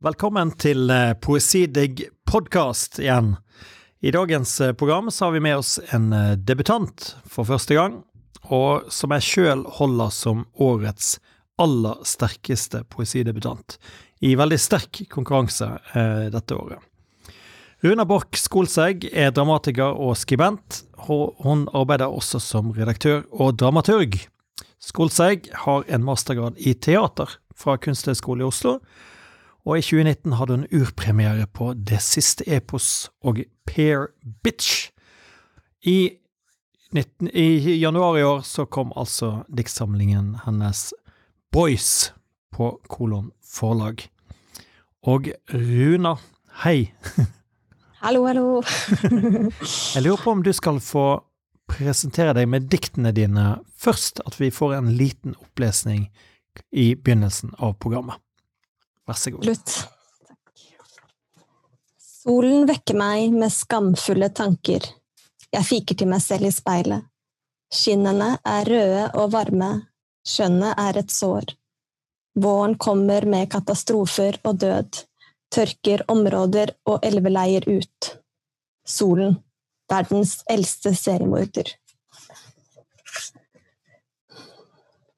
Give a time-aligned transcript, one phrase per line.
[0.00, 3.34] Velkommen til eh, Poesidigg podkast igjen.
[4.00, 7.98] I dagens eh, program så har vi med oss en eh, debutant for første gang,
[8.48, 11.18] og som jeg sjøl holder som årets
[11.60, 13.76] aller sterkeste poesidebutant.
[14.24, 16.80] I veldig sterk konkurranse eh, dette året.
[17.84, 20.80] Runa Borch Skolsegg er dramatiker og skribent,
[21.12, 24.16] og hun arbeider også som redaktør og dramaturg.
[24.80, 28.78] Skolsegg har en mastergrad i teater fra Kunsthøgskolen i Oslo,
[29.66, 34.08] og i 2019 hadde hun urpremiere på Det siste epos og Pair
[34.42, 34.90] Bitch.
[35.84, 36.16] I,
[36.92, 40.90] 19, I, januar i år så kom altså diktsamlingen hennes
[41.52, 42.12] Boys
[42.52, 44.06] på Kolon forlag.
[45.02, 46.16] Og Runa,
[46.64, 46.92] hei.
[48.00, 48.62] Hallo, hallo.
[49.94, 51.20] Jeg lurer på om du skal få
[51.68, 56.06] presentere deg med diktene dine først, at vi får en liten opplesning
[56.72, 58.16] i begynnelsen av programmet.
[59.10, 59.42] Vær så god.
[59.48, 59.72] Slutt.
[62.20, 64.84] Solen vekker meg med skamfulle tanker.
[65.50, 67.08] Jeg fiker til meg selv i speilet.
[67.74, 69.70] Skinnene er røde og varme,
[70.26, 71.56] skjønnet er et sår.
[72.38, 75.00] Våren kommer med katastrofer og død,
[75.50, 78.12] tørker områder og elveleier ut.
[78.86, 79.40] Solen,
[79.90, 81.74] verdens eldste seriemorder.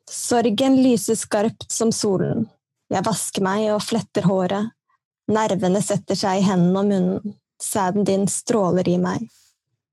[0.08, 2.46] Sorgen lyser skarpt som solen,
[2.92, 4.72] jeg vasker meg og fletter håret.
[5.32, 7.36] Nervene setter seg i hendene og munnen.
[7.62, 9.28] Sæden din stråler i meg.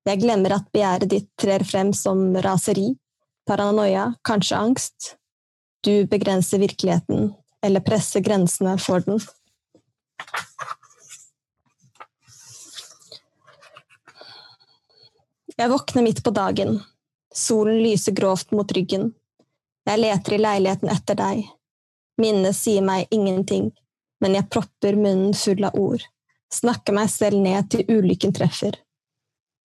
[0.07, 2.95] Jeg glemmer at begjæret ditt trer frem som raseri,
[3.47, 5.13] paranoia, kanskje angst.
[5.85, 7.29] Du begrenser virkeligheten,
[7.63, 9.21] eller presser grensene for den.
[15.59, 16.81] Jeg våkner midt på dagen.
[17.35, 19.11] Solen lyser grovt mot ryggen.
[19.87, 21.47] Jeg leter i leiligheten etter deg.
[22.19, 23.69] Minnet sier meg ingenting,
[24.19, 26.03] men jeg propper munnen full av ord,
[26.51, 28.75] snakker meg selv ned til ulykken treffer.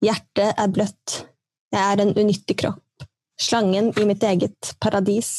[0.04, 1.24] Hjertet er bløtt,
[1.74, 3.08] jeg er en unyttig kropp,
[3.40, 5.32] slangen i mitt eget paradis.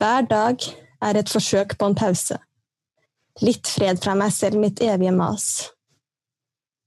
[0.00, 0.62] Hver dag
[1.02, 2.38] er et forsøk på en pause.
[3.42, 5.50] Litt fred fra meg selv, mitt evige mas.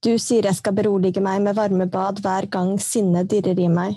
[0.04, 3.96] Du sier jeg skal berolige meg med varmebad hver gang sinnet dirrer i meg,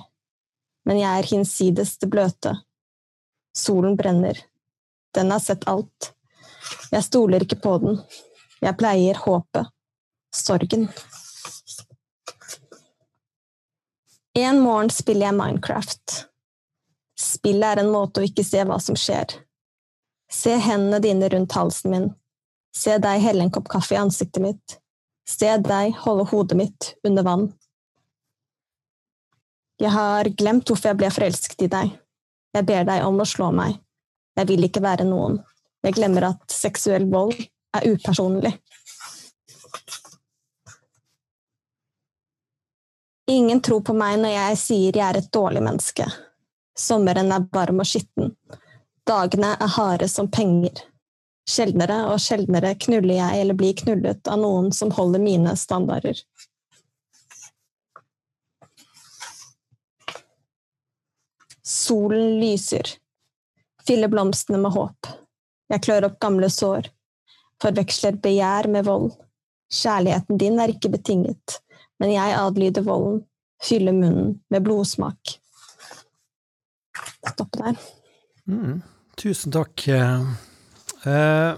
[0.87, 2.53] men jeg er hinsides det bløte.
[3.57, 4.37] Solen brenner.
[5.15, 6.11] Den har sett alt.
[6.91, 7.99] Jeg stoler ikke på den.
[8.61, 9.71] Jeg pleier håpet.
[10.35, 10.87] Sorgen.
[14.37, 16.17] En morgen spiller jeg Minecraft.
[17.17, 19.39] Spillet er en måte å ikke se hva som skjer.
[20.29, 22.09] Se hendene dine rundt halsen min.
[22.77, 24.77] Se deg helle en kopp kaffe i ansiktet mitt.
[25.27, 27.47] Se deg holde hodet mitt under vann.
[29.81, 31.97] Jeg har glemt hvorfor jeg ble forelsket i deg.
[32.55, 33.77] Jeg ber deg om å slå meg.
[34.37, 35.39] Jeg vil ikke være noen.
[35.85, 37.35] Jeg glemmer at seksuell vold
[37.77, 38.53] er upersonlig.
[43.27, 46.05] Ingen tror på meg når jeg sier jeg er et dårlig menneske.
[46.77, 48.31] Sommeren er varm og skitten.
[49.07, 50.79] Dagene er harde som penger.
[51.47, 56.19] Sjeldnere og sjeldnere knuller jeg eller blir knullet av noen som holder mine standarder.
[61.67, 62.87] Solen lyser.
[63.87, 65.09] Fyller blomstene med håp.
[65.67, 66.87] Jeg klør opp gamle sår.
[67.59, 69.09] Forveksler begjær med vold.
[69.73, 71.57] Kjærligheten din er ikke betinget,
[71.99, 73.25] men jeg adlyder volden.
[73.63, 75.33] Fyller munnen med blodsmak.
[77.33, 77.79] Stopp der.
[78.47, 78.77] Mm,
[79.19, 79.83] tusen takk.
[79.89, 81.49] Eh,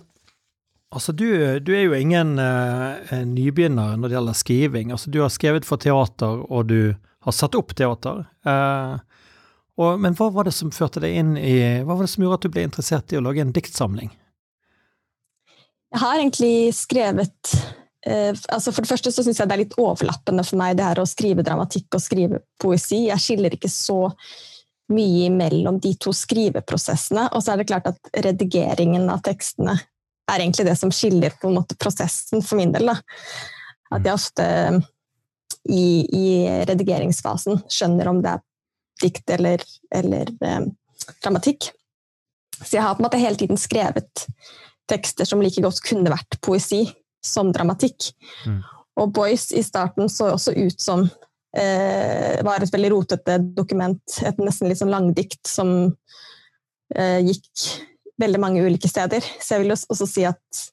[0.90, 1.28] altså, du,
[1.60, 4.96] du, er jo ingen eh, nybegynner når det gjelder skriving.
[4.96, 6.96] Altså, du har skrevet for teater, og du
[7.28, 8.24] har satt opp teater.
[8.48, 8.96] Eh,
[9.80, 11.56] og, men hva var det som førte deg inn i
[11.88, 14.12] Hva var det som gjorde at du ble interessert i å lage en diktsamling?
[15.90, 17.54] Jeg har egentlig skrevet
[18.06, 20.86] eh, altså For det første så syns jeg det er litt overlappende for meg det
[20.86, 23.06] her å skrive dramatikk og skrive poesi.
[23.08, 24.02] Jeg skiller ikke så
[24.94, 27.30] mye mellom de to skriveprosessene.
[27.34, 29.78] Og så er det klart at redigeringen av tekstene
[30.30, 32.92] er egentlig det som skiller på en måte prosessen for min del.
[32.92, 33.00] Da.
[33.96, 34.46] At jeg ofte
[35.70, 36.28] i, i
[36.70, 38.46] redigeringsfasen skjønner om det er
[39.02, 39.64] dikt eller,
[39.96, 40.66] eller eh,
[41.24, 41.72] dramatikk.
[42.60, 44.26] Så jeg har på en måte hele tiden skrevet
[44.90, 46.84] tekster som like godt kunne vært poesi
[47.26, 48.12] som dramatikk.
[48.48, 48.62] Mm.
[49.00, 51.06] Og Boys i starten så også ut som
[51.56, 55.72] eh, var et veldig rotete dokument, et nesten litt sånn langdikt som
[56.96, 57.70] eh, gikk
[58.20, 59.24] veldig mange ulike steder.
[59.40, 60.66] Så jeg vil også si at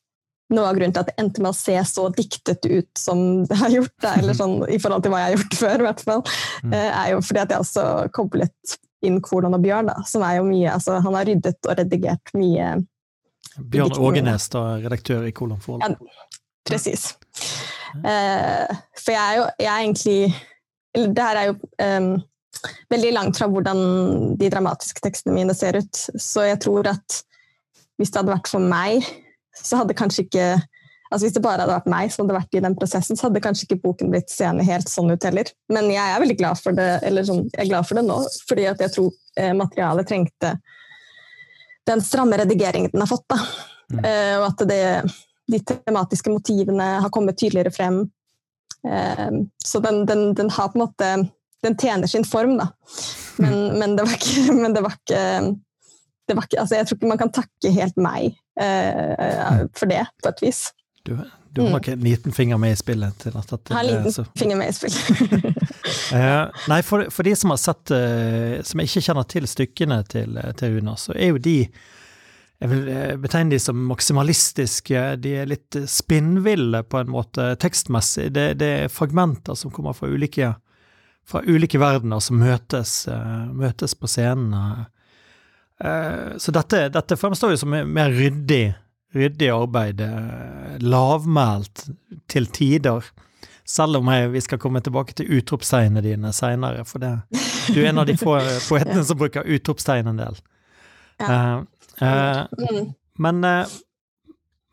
[0.54, 3.58] noe av grunnen til at det endte med å se så diktet ut som det
[3.58, 6.26] har gjort, eller sånn, i forhold til hva jeg har gjort før, i hvert fall,
[6.62, 6.74] mm.
[6.74, 8.76] eh, er jo fordi at jeg også koblet
[9.06, 12.32] inn Kolon og Bjørn, da, som er jo mye altså, Han har ryddet og redigert
[12.34, 12.70] mye
[13.56, 15.84] Bjørn Ågenes, da, redaktør i Kolon Forhold.
[15.84, 17.12] Ja, presis.
[17.96, 18.66] Uh,
[18.98, 20.16] for jeg er jo jeg er egentlig
[20.96, 21.54] Eller det her er jo
[21.86, 22.08] um,
[22.92, 23.78] veldig langt fra hvordan
[24.40, 26.02] de dramatiske tekstene mine ser ut.
[26.20, 27.20] Så jeg tror at
[27.96, 29.04] hvis det hadde vært for meg,
[29.62, 30.48] så hadde kanskje ikke
[31.06, 33.42] altså Hvis det bare hadde vært meg som hadde vært i den prosessen, så hadde
[33.44, 35.52] kanskje ikke boken blitt seende helt sånn ut heller.
[35.70, 38.16] Men jeg er veldig glad for det eller sånn, jeg er glad for det nå,
[38.48, 40.50] fordi jeg tror eh, materialet trengte
[41.86, 43.22] den stramme redigeringen den har fått.
[43.30, 43.38] Da.
[43.94, 44.00] Mm.
[44.02, 44.82] Uh, og at det,
[45.54, 48.00] de tematiske motivene har kommet tydeligere frem.
[48.82, 51.12] Uh, så den, den, den, har på en måte
[51.64, 52.66] Den tjener sin form, da.
[53.38, 53.78] Men, mm.
[53.78, 55.22] men det var ikke, men det var ikke
[56.26, 60.30] det var ikke, altså jeg tror ikke man kan takke helt meg for det, på
[60.32, 60.60] et vis.
[61.06, 61.16] Du,
[61.56, 61.72] du har mm.
[61.72, 63.18] nok en liten finger med i spillet?
[63.18, 64.24] til at, at Har en liten så.
[64.36, 65.10] finger med i spillet.
[66.12, 70.36] uh, nei, for, for, de som har sett uh, Som ikke kjenner til stykkene til,
[70.58, 71.62] til Una, så er jo de
[72.56, 72.86] jeg vil
[73.20, 75.00] betegne de som maksimalistiske.
[75.20, 78.30] De er litt spinnville på en måte tekstmessig.
[78.32, 80.54] Det, det er fragmenter som kommer fra ulike,
[81.28, 82.94] fra ulike verdener som møtes,
[83.52, 84.86] møtes på scenen.
[85.84, 88.74] Eh, så dette, dette fremstår jo som mer ryddig,
[89.14, 90.00] ryddig arbeid.
[90.00, 91.86] Eh, lavmælt
[92.30, 93.04] til tider.
[93.66, 97.16] Selv om jeg, vi skal komme tilbake til utropstegnene dine seinere, for det,
[97.74, 98.38] du er en av de få
[98.70, 100.38] poetene som bruker utropstegn en del.
[101.18, 101.26] Ja.
[101.98, 102.78] Uh, uh,
[103.18, 103.66] men, uh,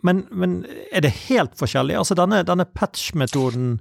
[0.03, 0.57] men, men,
[0.91, 1.95] er det helt forskjellig?
[1.97, 3.77] Altså denne, denne patch-metoden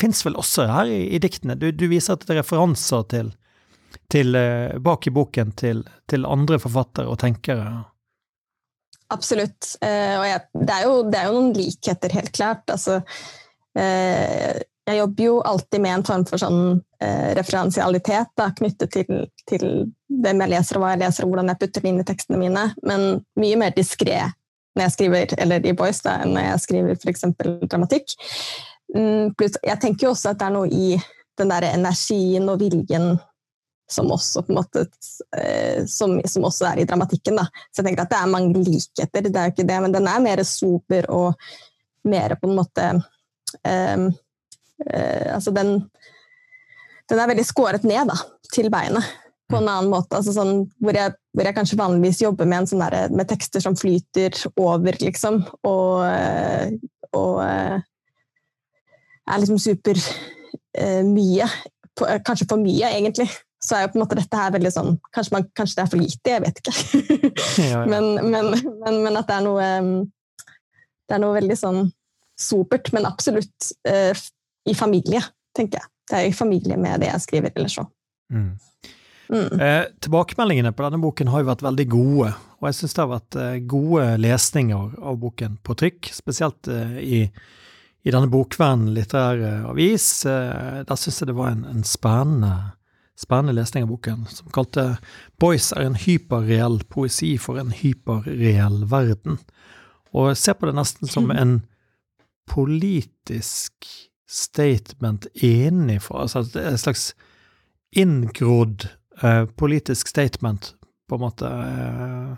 [0.00, 1.56] fins vel også her i, i diktene?
[1.58, 3.30] Du, du, viser til referanser til
[4.12, 7.66] til, eh, bak i boken til, til, andre forfattere og tenkere?
[9.14, 9.76] Absolutt.
[9.80, 12.64] Eh, og jeg, det, er jo, det, er jo, noen likheter, helt klart.
[12.72, 13.00] Altså,
[13.78, 16.60] eh, jeg jobber jo alltid med en form for sånn
[17.02, 19.68] eh, referansialitet da, knyttet til, til,
[20.22, 22.40] hvem jeg leser, og hva jeg leser, og hvordan jeg putter det inn i tekstene
[22.40, 23.06] mine, men
[23.40, 24.20] mye mer diskré
[24.76, 27.24] når jeg skriver, eller i Boys, da, enn når jeg skriver f.eks.
[27.64, 28.12] dramatikk.
[28.94, 30.98] Mm, jeg tenker jo også at det er noe i
[31.40, 33.16] den der energien og viljen
[33.88, 34.86] som også, på måte,
[35.38, 37.38] eh, som, som også er i dramatikken.
[37.38, 37.46] Da.
[37.70, 40.08] Så jeg tenker at det er mange likheter, det er jo ikke det, men den
[40.10, 41.46] er mer sober og
[42.06, 44.08] mer på en måte um,
[44.86, 45.72] uh, Altså den
[47.10, 48.18] Den er veldig skåret ned da,
[48.54, 49.06] til beinet
[49.46, 50.18] på en annen måte.
[50.18, 53.76] Altså sånn, hvor, jeg, hvor, jeg, kanskje vanligvis jobber med, sånn der, med tekster som
[53.78, 55.36] flyter over, liksom,
[55.70, 56.00] og,
[57.14, 57.76] og uh,
[59.30, 61.46] er liksom super uh, mye.
[62.26, 63.28] Kanskje for mye, egentlig
[63.66, 65.90] så er jo på en måte dette her veldig sånn Kanskje, man, kanskje det er
[65.90, 66.74] for lite, jeg vet ikke.
[67.64, 67.80] ja, ja.
[67.92, 69.66] Men, men, men, men, at det er noe
[71.06, 71.80] Det er noe veldig sånn
[72.36, 74.12] supert, men absolutt uh,
[74.68, 75.22] i familie,
[75.56, 75.88] tenker jeg.
[76.10, 77.86] Det er i familie med det jeg skriver, eller så.
[78.28, 78.50] Mm.
[79.28, 79.60] Mm.
[79.60, 83.10] Eh, tilbakemeldingene på denne boken har jo vært veldig gode, og jeg syns det har
[83.10, 87.20] vært eh, gode lesninger av boken på trykk, spesielt eh, i,
[88.04, 90.08] i, denne Bokvennen litterære avis.
[90.30, 92.52] Eh, der syns jeg det var en, en spennende
[93.16, 94.98] spennende lesning av boken, som kalte
[95.40, 99.38] 'Boys er en hyperreell poesi for en hyperreell verden',
[100.12, 101.62] og ser på det nesten som en
[102.46, 103.86] politisk
[104.26, 107.14] statement innenfra, altså et slags
[107.92, 108.88] inngrodd
[109.22, 110.74] eh, politisk statement,
[111.08, 112.36] på en måte, eh,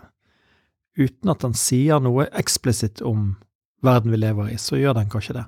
[0.97, 3.37] uten at den sier noe eksplisitt om
[3.81, 5.45] verden vi lever i, så gjør den kanskje det.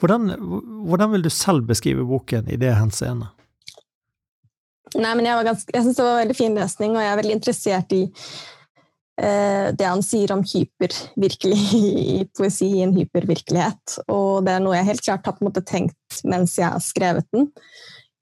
[0.00, 0.30] Hvordan,
[0.86, 3.34] hvordan vil du selv beskrive boken i det henseendet?
[4.92, 7.20] Nei, men jeg, ganske, jeg synes det var en veldig fin løsning, og jeg er
[7.20, 8.02] veldig interessert i
[9.22, 11.62] eh, det han sier om hypervirkelig
[12.16, 13.98] i poesi i en hypervirkelighet.
[14.12, 16.84] Og det er noe jeg helt klart har på en måte tenkt mens jeg har
[16.84, 17.48] skrevet den.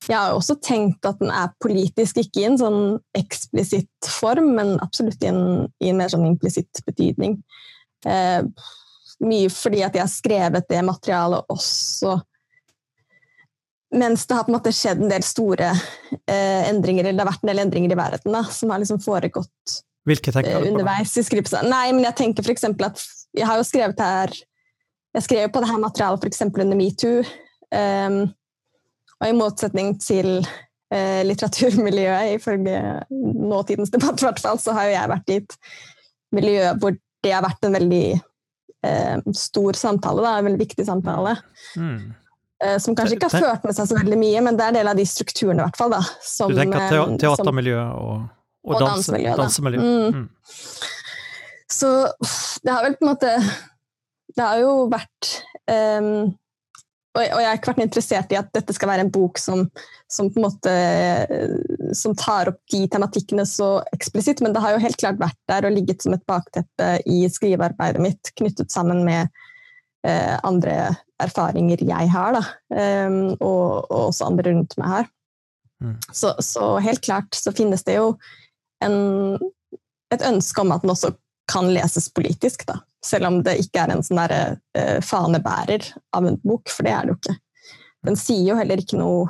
[0.08, 2.82] Jeg har også tenkt at den er politisk, ikke i en sånn
[3.18, 5.42] eksplisitt form, men absolutt i en,
[5.82, 7.36] i en mer sånn implisitt betydning.
[8.08, 8.40] Eh,
[9.20, 12.16] mye fordi at jeg har skrevet det materialet også
[13.96, 17.32] mens det har på en måte skjedd en del store eh, endringer, eller det har
[17.32, 19.80] vært en del endringer i verden da, som har liksom foregått
[20.62, 20.70] på?
[20.72, 21.62] underveis i skripsa.
[21.66, 22.64] Nei, men jeg tenker f.eks.
[22.70, 23.04] at
[23.36, 24.32] jeg har jo skrevet her
[25.14, 26.42] Jeg skrev jo på det her materialet f.eks.
[26.46, 27.24] under metoo.
[27.74, 28.20] Um,
[29.20, 32.78] og i motsetning til uh, litteraturmiljøet, ifølge
[33.10, 35.56] nåtidens debatt, hvert fall, så har jo jeg vært i et
[36.34, 38.04] miljø hvor det har vært en veldig
[38.86, 41.34] uh, stor samtale, da, en veldig viktig samtale.
[41.74, 42.14] Mm.
[42.60, 44.78] Eh, som kanskje ikke har ført med seg så veldig mye, men det er en
[44.82, 45.94] del av de strukturene, i hvert fall.
[45.94, 48.26] Da, som, du tenker te teatermiljø og,
[48.66, 49.36] og, og dansemiljø?
[49.40, 49.86] dansemiljø.
[49.86, 50.18] Mm.
[50.18, 50.26] Mm.
[51.70, 51.88] Så
[52.66, 53.30] det har vel på en måte
[54.34, 55.28] Det har jo vært
[55.70, 56.32] um,
[57.14, 59.64] og, jeg har ikke vært interessert i at dette skal være en bok som,
[60.10, 60.74] som på en måte
[61.96, 65.66] som tar opp de tematikkene så eksplisitt, men det har jo helt klart vært der
[65.66, 69.26] og ligget som et bakteppe i skrivearbeidet mitt, knyttet sammen med
[70.06, 70.76] eh, andre
[71.24, 72.42] erfaringer jeg har, da,
[73.06, 75.10] um, og, og, også andre rundt meg har.
[75.80, 75.96] Mm.
[76.12, 78.12] Så, så, helt klart så finnes det jo
[78.84, 79.38] en,
[80.12, 81.14] et ønske om at den også
[81.50, 82.80] kan leses politisk, da.
[83.04, 86.94] Selv om det ikke er en sånn der, uh, fanebærer av en bok, for det
[86.94, 87.38] er det jo ikke.
[88.08, 89.28] Den sier jo heller ikke noe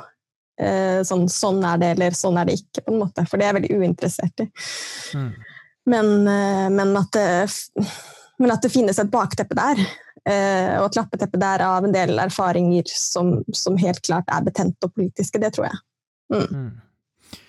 [0.61, 3.45] uh, sånn 'sånn er det', eller 'sånn er det ikke', på en måte, for det
[3.45, 4.47] er jeg veldig uinteressert i.
[5.17, 5.31] Mm.
[5.91, 7.27] Men, uh, men, at det,
[8.39, 9.81] men, at det, finnes et bakteppe der,
[10.21, 14.93] og et lappeteppe der av en del erfaringer som, som helt klart er betente og
[14.93, 15.79] politiske, det tror jeg.
[16.31, 16.45] Mm.
[16.51, 16.71] Mm.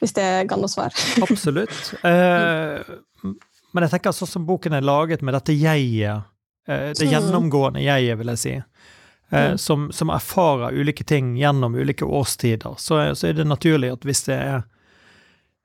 [0.00, 0.94] Hvis det ga noe svar.
[1.26, 1.94] Absolutt.
[2.06, 2.92] Eh,
[3.72, 6.28] men jeg tenker sånn som boken er laget med dette jeget,
[6.68, 7.12] eh, det mm.
[7.14, 9.58] gjennomgående jeget, vil jeg si, eh, mm.
[9.62, 14.26] som, som, erfarer ulike ting gjennom ulike årstider, så, så, er det naturlig at hvis
[14.28, 14.62] det er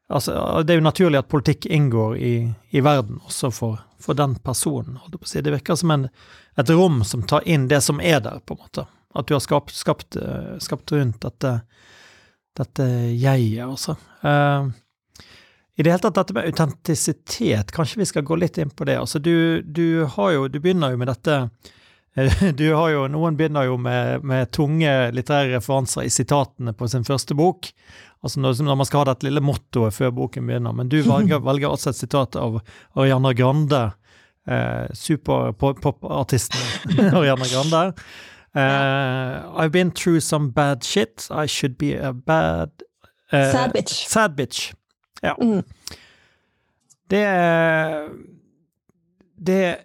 [0.08, 2.34] Altså, det er jo naturlig at politikk inngår i,
[2.72, 5.00] i verden også for, for den personen.
[5.12, 6.08] Det virker som en,
[6.56, 8.88] et rom som tar inn det som er der, på en måte.
[9.18, 11.54] At du har skapt, skapt, eh, skapt rundt dette,
[12.56, 12.88] dette
[13.20, 13.98] jeget, altså.
[14.24, 14.72] Uh,
[15.78, 18.96] i det hele tatt dette med autentisitet, kanskje vi skal gå litt inn på det.
[18.98, 21.36] Altså du, du jo, du begynner jo med dette
[22.58, 27.06] du har jo, Noen begynner jo med, med tunge litterære referanser i sitatene på sin
[27.06, 27.70] første bok.
[28.26, 30.74] Altså når, når man skal ha dette lille mottoet før boken begynner.
[30.76, 32.58] Men du velger, velger også et sitat av
[32.98, 33.84] Ariana Grande,
[34.50, 37.84] eh, superpopartisten Ariana Grande.
[38.58, 41.28] Uh, I've been through some bad shit.
[41.30, 42.72] I should be a bad
[43.32, 44.08] uh, Sad bitch.
[44.08, 44.74] Sad bitch.
[45.22, 45.36] Ja.
[45.42, 45.64] Mm.
[47.08, 47.28] Det
[49.36, 49.78] Det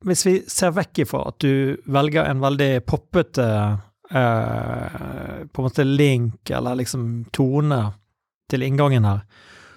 [0.00, 3.44] Hvis vi ser vekk ifra at du velger en veldig poppete
[4.10, 7.82] eh, på en måte link eller liksom tone
[8.50, 9.20] til inngangen her,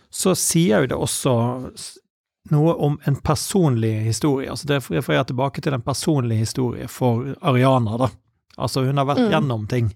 [0.09, 1.35] så sier jo det også
[2.53, 4.49] noe om en personlig historie.
[4.49, 8.09] Altså det refererer tilbake til en personlig historie for Ariana, da.
[8.57, 9.29] Altså hun har vært mm.
[9.31, 9.93] gjennom ting.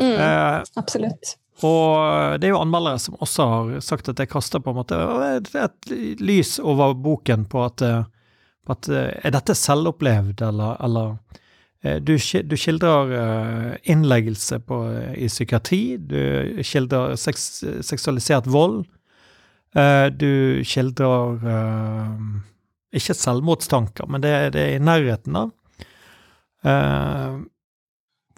[0.00, 1.36] Mm, eh, absolutt.
[1.64, 4.96] Og det er jo anmeldere som også har sagt at det kaster på en måte
[5.60, 5.90] et
[6.20, 7.84] lys over boken på at,
[8.64, 11.40] på at Er dette selvopplevd, eller, eller eh,
[11.80, 12.12] du,
[12.44, 14.80] du, skildrer eh, innleggelse på,
[15.16, 17.46] i psykiatri, du skildrer seks,
[17.86, 18.82] seksualisert vold.
[19.72, 21.40] Eh, du skildrer
[22.92, 25.56] ikke selvmordstanker, men det, det er i nærheten av.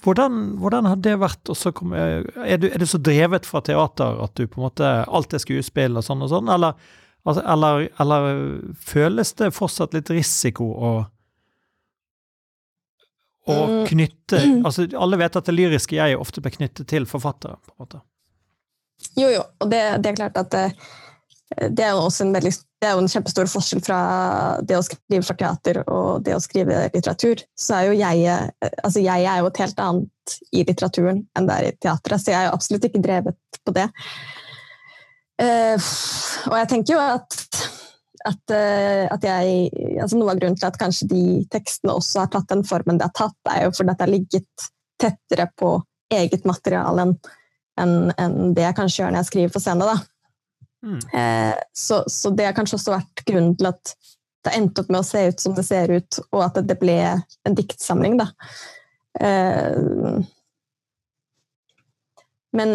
[0.02, 1.50] Hvordan, hvordan, har det vært?
[1.74, 2.22] Kom, er,
[2.58, 5.98] du, er, du, så drevet fra teater at du på en måte alt er skuespill
[5.98, 6.78] og sånn og sånn, eller,
[7.26, 8.30] altså, eller, eller
[8.78, 10.92] føles det fortsatt litt risiko å,
[13.50, 13.84] å mm.
[13.90, 17.84] knytte Altså, alle vet at det lyriske jeg ofte blir knyttet til forfattere, på en
[17.84, 18.02] måte.
[19.18, 20.66] Jo, jo, og det, det er klart at det,
[21.74, 23.98] det er jo også en veldig det er jo en kjempestor forskjell fra
[24.66, 27.44] det å skrive for teater og det å skrive litteratur.
[27.54, 28.24] Så er jo jeg
[28.82, 32.32] altså jeg er jo et helt annet i litteraturen enn det er i teatret, så
[32.32, 33.86] jeg er jo absolutt ikke drevet på det.
[35.42, 35.78] Uh,
[36.50, 37.38] og jeg tenker jo at,
[38.32, 38.56] at,
[39.14, 42.64] at jeg altså Noe av grunnen til at kanskje de tekstene også har tatt den
[42.68, 44.66] formen de har tatt, er jo fordi at det har ligget
[45.02, 45.76] tettere på
[46.12, 47.16] eget materiale enn
[47.80, 49.94] en, en det jeg kanskje gjør når jeg skriver for scene.
[50.84, 50.98] Mm.
[51.18, 53.94] Eh, så, så, det har kanskje også vært grunnen til at
[54.42, 56.98] det endte opp med å se ut som det ser ut, og at det ble
[57.46, 58.28] en diktsamling, da.
[59.22, 60.20] Eh,
[62.52, 62.72] men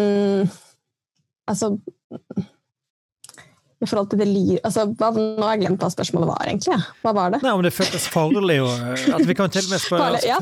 [1.48, 1.76] altså
[3.78, 4.56] i forhold til det lyr...
[4.66, 6.78] Altså, hva, nå har jeg glemt hva spørsmålet var, egentlig.
[7.04, 7.42] Hva var det?
[7.44, 8.72] Nei, Om det føltes farlig og
[9.14, 10.38] at Vi kan til og med spørre ja.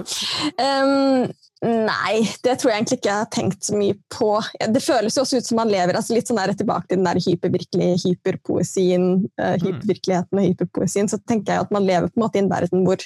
[0.62, 1.26] um,
[1.66, 2.14] Nei,
[2.44, 4.30] det tror jeg egentlig ikke jeg har tenkt så mye på.
[4.72, 7.08] Det føles jo også ut som man lever altså litt sånn der tilbake til den
[7.08, 9.06] der hypervirkelige hyperpoesien,
[9.40, 11.08] uh, hypervirkeligheten og hyperpoesien.
[11.12, 13.00] Så tenker jeg at man lever på en måte i en verden hvor,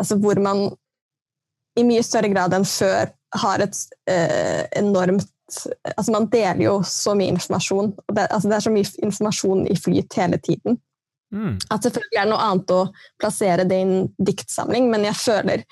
[0.00, 0.66] altså, hvor man
[1.80, 3.12] i mye større grad enn før
[3.44, 5.28] har et uh, enormt
[5.96, 7.92] altså Man deler jo så mye informasjon.
[7.92, 10.78] og det, altså det, er så mye informasjon i flyt hele tiden.
[11.34, 11.56] Mm.
[11.70, 12.84] At selvfølgelig er det noe annet å
[13.20, 15.64] plassere det i en diktsamling, men jeg føler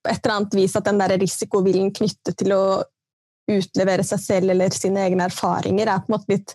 [0.00, 2.62] på et eller annet vis at den der risikoviljen knyttet til å
[3.50, 6.54] utlevere seg selv eller sine egne erfaringer, er på en måte litt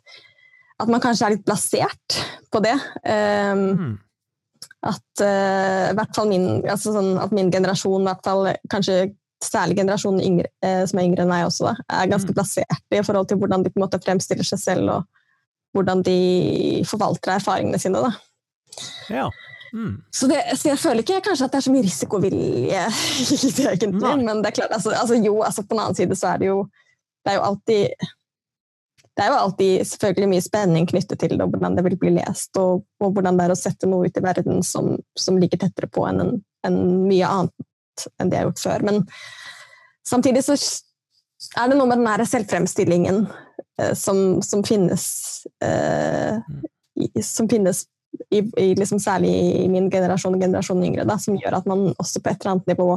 [0.76, 2.16] At man kanskje er litt plassert
[2.52, 2.74] på det.
[3.08, 3.94] Um, mm.
[4.84, 9.14] At uh, hvert fall min, altså sånn, at min generasjon, hvert fall kanskje
[9.48, 12.38] særlig generasjonen yngre, eh, som er yngre enn meg også, da, er ganske mm.
[12.38, 16.20] plasserte i forhold til hvordan de på en måte fremstiller seg selv, og hvordan de
[16.88, 18.02] forvalter erfaringene sine.
[18.04, 18.12] Da.
[19.12, 19.30] Ja.
[19.76, 20.02] Mm.
[20.12, 22.84] Så, det, så, jeg føler ikke kanskje at det er så mye risikovilje
[23.36, 24.14] i det, egentlig.
[24.24, 26.52] Men det er klart, altså, altså, jo, altså, på den annen side så er det
[26.54, 26.68] jo
[27.26, 28.12] Det er jo alltid
[29.16, 32.12] det er jo alltid selvfølgelig mye spenning knyttet til det, og hvordan det vil bli
[32.18, 35.62] lest, og, og hvordan det er å sette noe ut i verden som, som ligger
[35.62, 36.34] tettere på enn en,
[36.68, 37.65] en mye annet
[38.20, 38.86] enn det jeg har gjort før.
[38.90, 39.02] Men
[40.08, 40.58] samtidig så
[41.60, 43.26] er det noe med den her selvfremstillingen
[43.82, 45.06] eh, som, som, finnes
[45.64, 46.40] eh,
[47.24, 47.86] Som finnes
[48.32, 49.34] i, i liksom særlig
[49.66, 52.56] i min generasjon og generasjonen yngre, da, som gjør at man også på et eller
[52.56, 52.88] annet nivå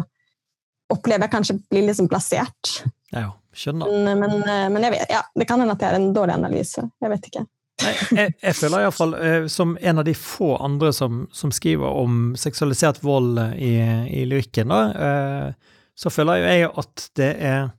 [0.95, 2.79] opplever jeg kanskje blir liksom plassert.
[3.13, 3.91] Ja, skjønner.
[4.07, 6.85] Men, men, men jeg vet, ja, det kan hende at det er en dårlig analyse.
[7.03, 7.43] Jeg vet ikke.
[7.79, 11.87] Jeg, jeg, jeg føler iallfall, eh, som en av de få andre som, som skriver
[12.01, 13.75] om seksualisert vold i,
[14.11, 17.71] i lyrikken, da, eh, så føler jeg at det er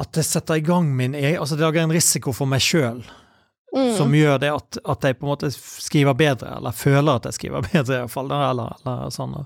[0.00, 3.02] At det setter i gang min Altså det lager en risiko for meg sjøl.
[3.76, 3.96] Mm.
[3.96, 7.38] Som gjør det at, at, jeg på en måte skriver bedre, eller føler at jeg
[7.38, 8.32] skriver bedre, iallfall.
[8.32, 9.36] Eller, eller sånn.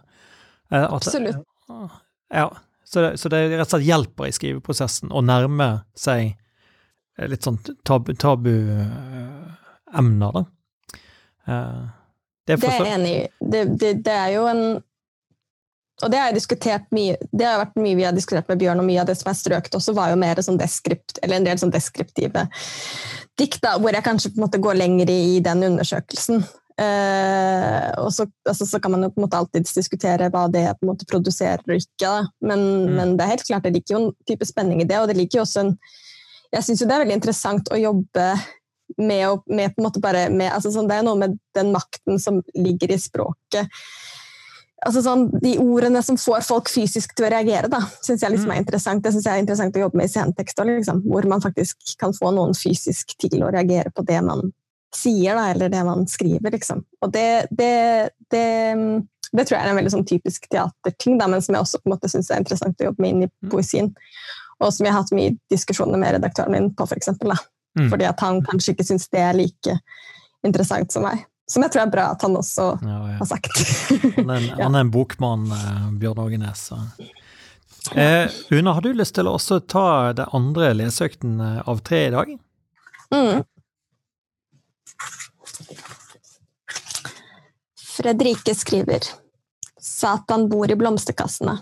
[0.70, 1.42] Eh, Absolutt.
[2.34, 2.48] Ja.
[2.86, 6.34] Så det, så det, rett og slett hjelper i skriveprosessen å nærme seg eh,
[7.16, 8.52] litt sånn tabu-emner, tabu,
[10.36, 10.44] da.
[12.46, 13.22] Det det, det, er enig i.
[13.40, 14.60] Det, det, det, er jo en
[16.02, 18.82] Og det har jeg diskutert mye Det har vært mye vi har diskutert med Bjørn,
[18.82, 21.48] og mye av det som er strøket også, var jo mer sånn deskript, eller en
[21.48, 22.46] del sånn deskriptive
[23.36, 26.40] dikt, da, hvor jeg kanskje på en måte går lenger i, i den undersøkelsen.
[26.76, 30.64] Uh, og så, altså, så, kan man jo på en måte alltids diskutere hva det
[30.76, 32.10] på en måte produserer og ikke.
[32.44, 32.90] Men, mm.
[32.98, 34.98] men, det er helt klart det ligger jo en type spenning i det.
[35.00, 35.72] Og det ligger jo også en
[36.54, 38.26] Jeg syns jo det er veldig interessant å jobbe
[39.02, 41.72] med å med på en måte bare med, altså sånn, Det er noe med den
[41.74, 43.72] makten som ligger i språket.
[44.86, 48.52] Altså sånn, De ordene som får folk fysisk til å reagere, da, syns jeg liksom
[48.52, 48.62] er mm.
[48.62, 49.02] interessant.
[49.02, 52.14] Det synes jeg er interessant å jobbe med i scenetekst, liksom, hvor man faktisk kan
[52.16, 54.52] få noen fysisk til å reagere på det man
[54.94, 56.84] sier, da, eller det man skriver, liksom.
[57.04, 57.74] Og det, det,
[58.32, 58.46] det,
[59.32, 61.90] det tror jeg er en veldig sånn typisk teaterting, da, men som jeg også på
[61.90, 63.50] en måte syns er interessant å jobbe med inn i mm.
[63.52, 63.90] poesien.
[64.64, 67.34] Og som jeg har hatt mye diskusjoner med redaktøren min på, for eksempel.
[67.76, 67.90] Mm.
[67.92, 69.78] Fordi at han kanskje ikke syns det er like
[70.46, 71.26] interessant som meg.
[71.50, 73.16] Som jeg tror er bra at han også ja, ja.
[73.20, 73.60] har sagt.
[74.16, 74.62] han, er en, ja.
[74.64, 76.70] han er en bokmann, eh, Bjørn Ågenes.
[77.94, 82.06] Eh, Una, har du lyst til å også ta det andre leseøkten eh, av tre
[82.08, 82.32] i dag?
[83.14, 83.44] Mm.
[87.96, 89.06] Fredrike skriver
[89.80, 91.60] Satan bor i blomsterkassene.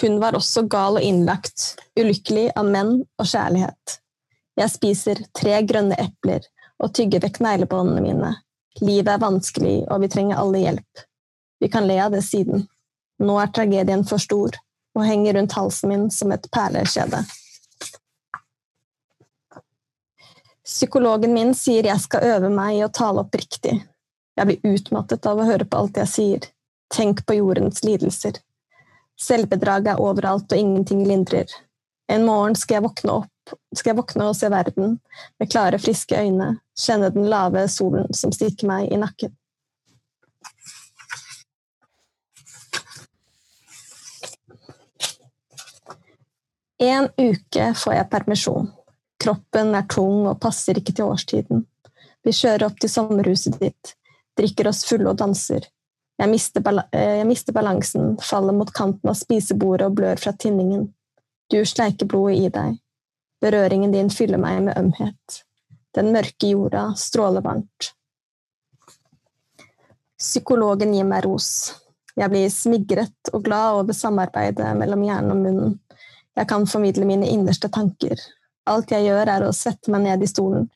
[0.00, 3.98] Hun var også gal og innlagt, ulykkelig av menn og kjærlighet.
[4.58, 6.42] Jeg spiser tre grønne epler
[6.82, 8.32] og tygger vekk neglebåndene mine.
[8.82, 11.04] Livet er vanskelig, og vi trenger alle hjelp.
[11.62, 12.66] Vi kan le av det siden.
[13.22, 14.58] Nå er tragedien for stor
[14.94, 17.22] og henger rundt halsen min som et perlekjede.
[20.64, 23.74] Psykologen min sier jeg skal øve meg i å tale oppriktig,
[24.34, 26.46] jeg blir utmattet av å høre på alt jeg sier.
[26.94, 28.40] Tenk på jordens lidelser.
[29.20, 31.50] Selvbedrag er overalt, og ingenting lindrer.
[32.10, 34.98] En morgen skal jeg våkne opp, skal jeg våkne og se verden
[35.40, 39.32] med klare, friske øyne, kjenne den lave solen som stikker meg i nakken.
[46.84, 48.72] En uke får jeg permisjon.
[49.22, 51.62] Kroppen er tung og passer ikke til årstiden.
[52.24, 53.94] Vi kjører opp til sommerhuset ditt
[54.38, 55.66] drikker oss fulle og danser.
[56.18, 60.92] Jeg mister, eh, jeg mister, balansen, faller mot kanten av spisebordet og blør fra tinningen.
[61.50, 62.78] Du sleiker blodet i deg.
[63.42, 65.42] Berøringen din fyller meg med ømhet.
[65.94, 67.90] Den mørke jorda stråler varmt.
[70.18, 71.74] Psykologen gir meg ros.
[72.16, 75.76] Jeg blir smigret og glad over samarbeidet mellom hjernen og munnen.
[76.34, 78.18] Jeg kan formidle mine innerste tanker.
[78.70, 80.70] Alt jeg gjør, er å svette meg ned i stolen.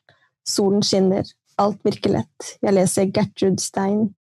[0.47, 1.25] Solen skinner,
[1.59, 2.53] Alt virker lett.
[2.63, 4.13] Jeg leser Gertrud Stein.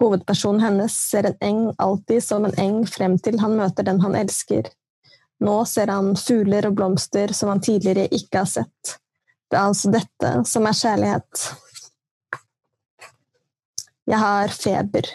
[0.00, 4.16] Hovedpersonen hennes ser en eng alltid som en eng frem til han møter den han
[4.16, 4.70] elsker.
[5.42, 8.94] Nå ser han fugler og blomster som han tidligere ikke har sett.
[9.50, 11.42] Det er altså dette som er kjærlighet.
[14.08, 15.10] Jeg har feber.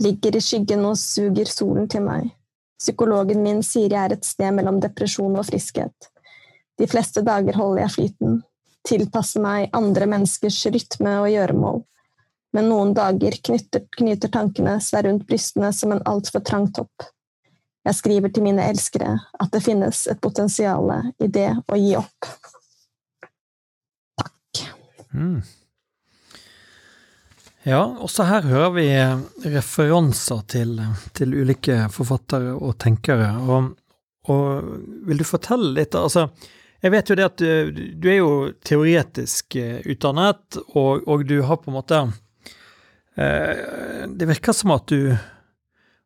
[0.00, 2.32] Ligger i skyggen og suger solen til meg.
[2.78, 6.10] Psykologen min sier jeg er et sted mellom depresjon og friskhet.
[6.78, 8.36] De fleste dager holder jeg flyten,
[8.86, 11.82] Tilpasser meg andre menneskers rytme og gjøremål.
[12.56, 17.08] Men noen dager knytter, knyter tankene seg rundt brystene som en altfor trang topp.
[17.88, 20.90] Jeg skriver til mine elskere at det finnes et potensial
[21.24, 22.28] i det å gi opp.
[24.18, 24.64] Takk.
[25.12, 25.40] Mm.
[27.68, 28.86] Ja, også her hører vi
[29.52, 30.78] referanser til,
[31.16, 33.34] til ulike forfattere og tenkere.
[33.44, 33.74] Og,
[34.32, 34.70] og
[35.08, 35.96] vil du fortelle litt?
[35.96, 36.28] altså
[36.78, 38.32] jeg vet jo det at du, du er jo
[38.62, 42.02] teoretisk eh, utdannet, og, og, du har på en måte
[43.18, 45.16] Det virker som at du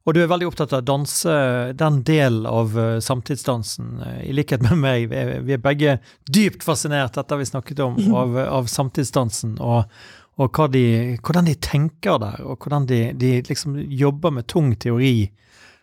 [0.07, 1.33] Og du er veldig opptatt av å danse,
[1.79, 4.01] den delen av uh, samtidsdansen.
[4.01, 5.93] Uh, I likhet med meg, vi er, vi er, begge
[6.27, 9.53] dypt fascinert, dette vi snakket om, av, av samtidsdansen.
[9.63, 9.93] Og,
[10.43, 10.83] og de,
[11.23, 15.29] hvordan de tenker der, og hvordan de, de liksom jobber med tung teori.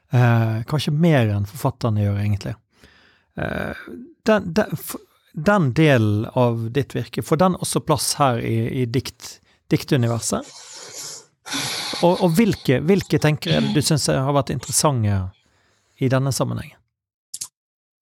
[0.10, 2.56] Eh, kanskje mer enn forfatterne gjør, egentlig.
[4.28, 4.80] Den, den,
[5.34, 9.38] den, delen av ditt virke, får den også plass her i, i dikt,
[9.72, 10.50] diktuniverset?
[12.06, 15.22] Og, og hvilke, hvilke tenker du syns har vært interessante
[16.00, 16.78] i denne sammenhengen?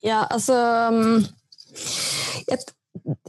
[0.06, 0.54] Ja, altså
[0.94, 1.24] um,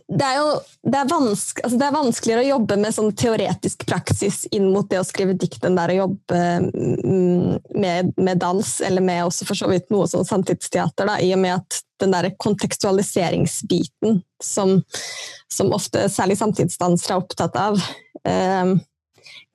[0.08, 0.48] det er jo
[0.88, 4.88] det er, vanske, altså det er, vanskeligere å jobbe med sånn teoretisk praksis inn mot
[4.90, 9.26] det å skrive dikt enn det er å jobbe mm, med, med, dans, eller med
[9.26, 14.22] også for så vidt noe sånn samtidsteater, da, i og med at den der kontekstualiseringsbiten
[14.42, 14.78] som,
[15.52, 17.80] som ofte særlig samtidsdansere er opptatt av,
[18.24, 18.74] eh,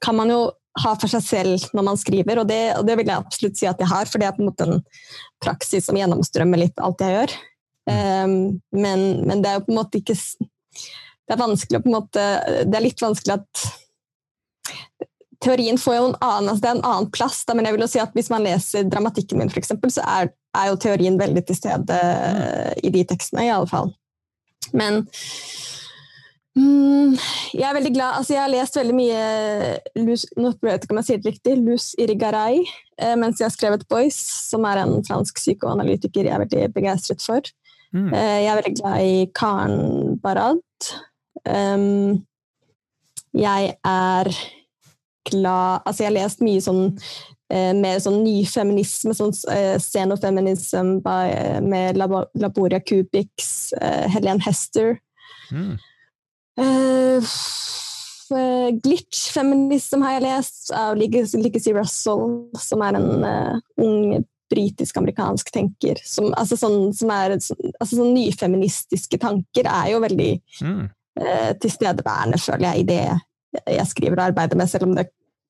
[0.03, 0.41] kan man jo
[0.83, 3.69] ha for seg selv når man skriver, og det, og det, vil jeg absolutt si
[3.69, 4.81] at jeg har, for det er på en måte en
[5.43, 7.35] praksis som gjennomstrømmer litt alt jeg gjør.
[7.83, 8.35] Um,
[8.73, 11.95] men, men, det er jo på en måte ikke Det er vanskelig å på en
[11.97, 12.21] måte
[12.63, 13.63] Det er litt vanskelig at
[15.43, 17.83] Teorien får jo en annen, altså det er en annen plass, da, men jeg vil
[17.83, 21.43] jo si at hvis man leser dramatikken min, eksempel, så er, er jo teorien veldig
[21.49, 21.97] til stede
[22.79, 23.91] i de tekstene, i alle fall.
[24.71, 25.01] Men
[26.53, 27.15] Mm,
[27.57, 29.21] jeg er veldig glad altså Jeg har lest veldig mye
[30.05, 32.59] Luz, nå vet jeg ikke om jeg sier det riktig, Luz Irigaray
[33.01, 34.19] eh, mens jeg har skrevet Boys,
[34.51, 37.49] som er en fransk psykoanalytiker jeg er veldig begeistret for.
[37.93, 38.11] Mm.
[38.13, 40.91] Eh, jeg er veldig glad i Karen Barad.
[41.43, 42.21] Um,
[43.33, 44.29] jeg er
[45.29, 46.83] glad Altså, jeg har lest mye sånn
[47.53, 54.97] eh, mer sånn nyfeminisme, sånn eh, xenofeminism eh, med Laboria eh, Helen Hester.
[55.51, 55.77] Mm.
[56.59, 57.23] Uh,
[58.83, 62.23] Glitch Feminism har jeg lest av Legacy Russell,
[62.61, 65.99] som er en uh, ung britisk-amerikansk tenker.
[66.05, 70.83] Som, altså sånn, som er, altså sånn nyfeministiske tanker er jo veldig mm.
[71.21, 75.07] uh, tilstedeværende, føler jeg, i det jeg skriver og arbeider med, selv om det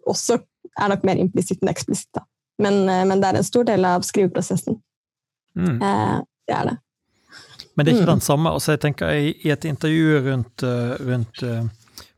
[0.07, 0.39] også
[0.79, 2.19] er nok mer implisitt enn eksplisitt.
[2.61, 4.75] Men, men, det er en stor del av skriveprosessen.
[5.57, 5.77] Mm.
[5.79, 6.75] det er det.
[7.75, 8.17] Men det er ikke mm.
[8.17, 8.51] den samme.
[8.53, 11.63] Altså jeg tenker I, i et intervju rundt, eh, rundt uh,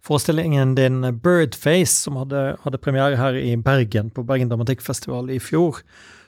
[0.04, 5.80] forestillingen din Birdface, som hadde, hadde, premiere her i Bergen, på Bergen Dramatikkfestival i fjor,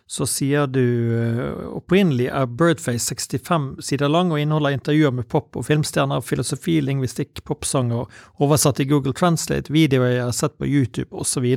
[0.07, 0.79] så sier du
[1.11, 6.79] uh, opprinnelig er Birdface 65 sider lang og inneholder intervjuer med pop- og filmstjerner, filosofi,
[6.79, 8.07] lingvistikk, popsanger,
[8.39, 11.49] oversatt i Google Translate, videoer jeg har sett på YouTube osv.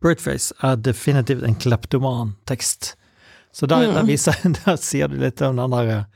[0.00, 2.94] Birdface er definitivt en kleptoman tekst.
[3.52, 3.94] Så der, mm.
[3.94, 6.08] der, viser, der sier du litt om den der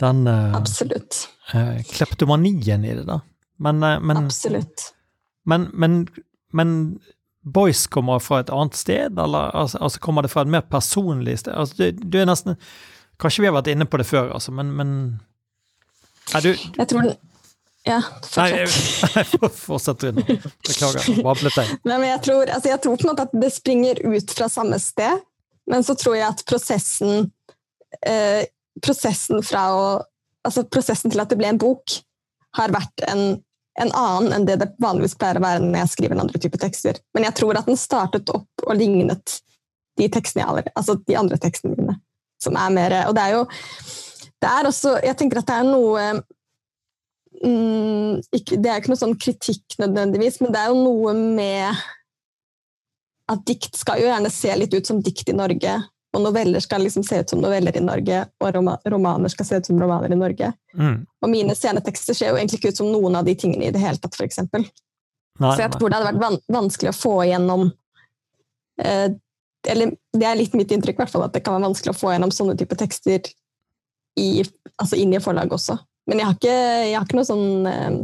[0.00, 1.28] den uh, Absolutt.
[1.54, 3.20] Uh, kleptomanien i det, da.
[3.58, 4.92] Men, uh, men Absolutt.
[5.48, 6.08] Men, men,
[6.52, 6.98] men,
[7.42, 11.38] Boys kommer fra et annet sted, eller altså, altså kommer det fra et mer personlig
[11.40, 11.54] sted?
[11.56, 12.58] Altså, du, du, er nesten
[13.18, 14.90] Kanskje vi har vært inne på det før, altså, men, men
[16.36, 17.08] er du Jeg tror
[17.88, 19.16] ja, fortsett.
[19.16, 20.24] Nei, fortsett, Trine.
[20.66, 21.22] Beklager.
[21.24, 21.70] vablet deg.
[21.88, 24.48] Nei, men jeg tror, altså, jeg tror på en måte at det springer ut fra
[24.52, 25.22] samme sted,
[25.72, 27.30] men så tror jeg at prosessen
[28.04, 28.44] eh,
[28.84, 29.74] prosessen å
[30.46, 31.92] Altså prosessen til at det ble en bok,
[32.56, 33.34] har vært en,
[33.82, 36.60] en annen enn det det vanligvis pleier å være når jeg skriver en andre type
[36.62, 37.00] tekster.
[37.12, 39.34] Men jeg tror at den startet opp og lignet
[39.98, 41.98] de tekstene jeg allerede, altså de andre tekstene mine.
[42.40, 43.42] Som er mer Og det er jo
[44.38, 46.02] det er også Jeg tenker at det er noe
[47.42, 51.86] mm, ikke, Det er ikke noe sånn kritikk nødvendigvis, men det er jo noe med
[53.28, 55.74] at dikt skal jo gjerne se litt ut som dikt i Norge,
[56.16, 59.66] og noveller skal liksom se ut som noveller i Norge, og romaner skal se ut
[59.68, 60.52] som romaner i Norge.
[60.72, 61.02] Mm.
[61.04, 63.82] Og mine scenetekster ser jo egentlig ikke ut som noen av de tingene i det
[63.82, 64.40] hele tatt, f.eks.
[65.38, 67.68] Så jeg tror det hadde vært van vanskelig å få igjennom
[68.82, 69.12] eh,
[69.70, 72.10] Eller det er litt mitt inntrykk, hvert fall, at det kan være vanskelig å få
[72.10, 73.28] igjennom sånne type tekster
[74.18, 74.42] i,
[74.80, 75.76] altså inn i forlag også.
[76.08, 76.56] Men jeg har ikke,
[76.88, 77.98] jeg har ikke noe sånn eh,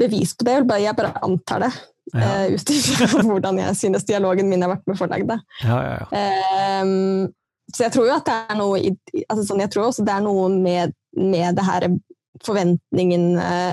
[0.00, 1.70] bevis på det, jeg bare, jeg bare antar det.
[2.10, 2.46] Ja.
[2.46, 5.44] Uh, ut ifra hvordan jeg synes dialogen min har vært med forlaget.
[5.62, 7.28] Ja, ja, um,
[7.74, 10.24] så jeg tror jo at det er noe altså sånn, jeg tror også det er
[10.24, 11.86] noe med, med det her
[12.44, 13.72] forventningen uh,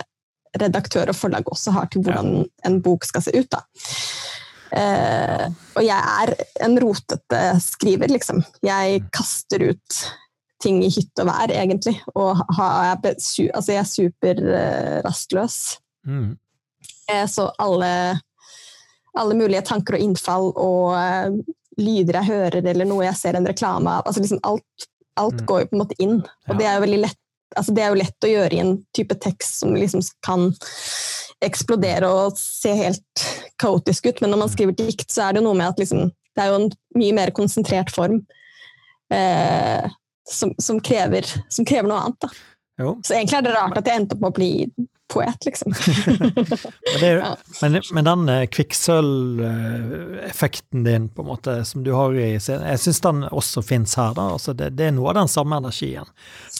[0.57, 3.49] redaktør og forlag også har til hvordan en bok skal se ut.
[3.51, 3.63] da.
[4.67, 5.47] Uh,
[5.79, 6.33] og jeg er
[6.65, 8.43] en rotete skriver, liksom.
[8.65, 9.11] Jeg mm.
[9.15, 9.99] kaster ut
[10.63, 11.95] ting i hytt og vær, egentlig.
[12.17, 15.77] Og har, altså, jeg er super uh, rastløs.
[16.07, 16.35] Mm.
[17.31, 17.89] Så alle
[19.17, 23.47] alle mulige tanker og innfall og uh, lyder jeg hører eller noe jeg ser en
[23.47, 24.07] reklame av.
[24.07, 24.87] Altså liksom alt,
[25.19, 25.47] alt mm.
[25.49, 26.19] går jo på en måte inn.
[26.47, 26.59] Og ja.
[26.59, 27.23] det er jo veldig lett
[27.55, 30.49] altså det er jo lett å gjøre i en type tekst som liksom kan
[31.45, 33.25] eksplodere og se helt
[33.61, 34.53] kaotisk ut, men når man mm.
[34.55, 37.31] skriver dikt, så er det noe med at liksom, Det er jo en mye mer
[37.33, 38.19] konsentrert form
[39.13, 39.87] eh,
[40.29, 42.19] som, som, krever, som, krever, noe annet.
[42.21, 42.91] Da.
[43.05, 44.51] Så egentlig er det rart at jeg endte opp med å bli
[45.07, 45.71] poet, liksom.
[46.91, 47.37] men, det, ja.
[47.61, 52.79] men, men, den eh, kvikksølveffekten din, på en måte, som du har i scenen, jeg
[52.83, 54.13] syns den også fins her.
[54.17, 56.07] da, altså det, det, er noe av den samme energien.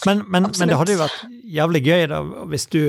[0.06, 1.20] Men, men, det hadde jo vært
[1.58, 2.18] jævlig gøy da,
[2.52, 2.80] hvis du,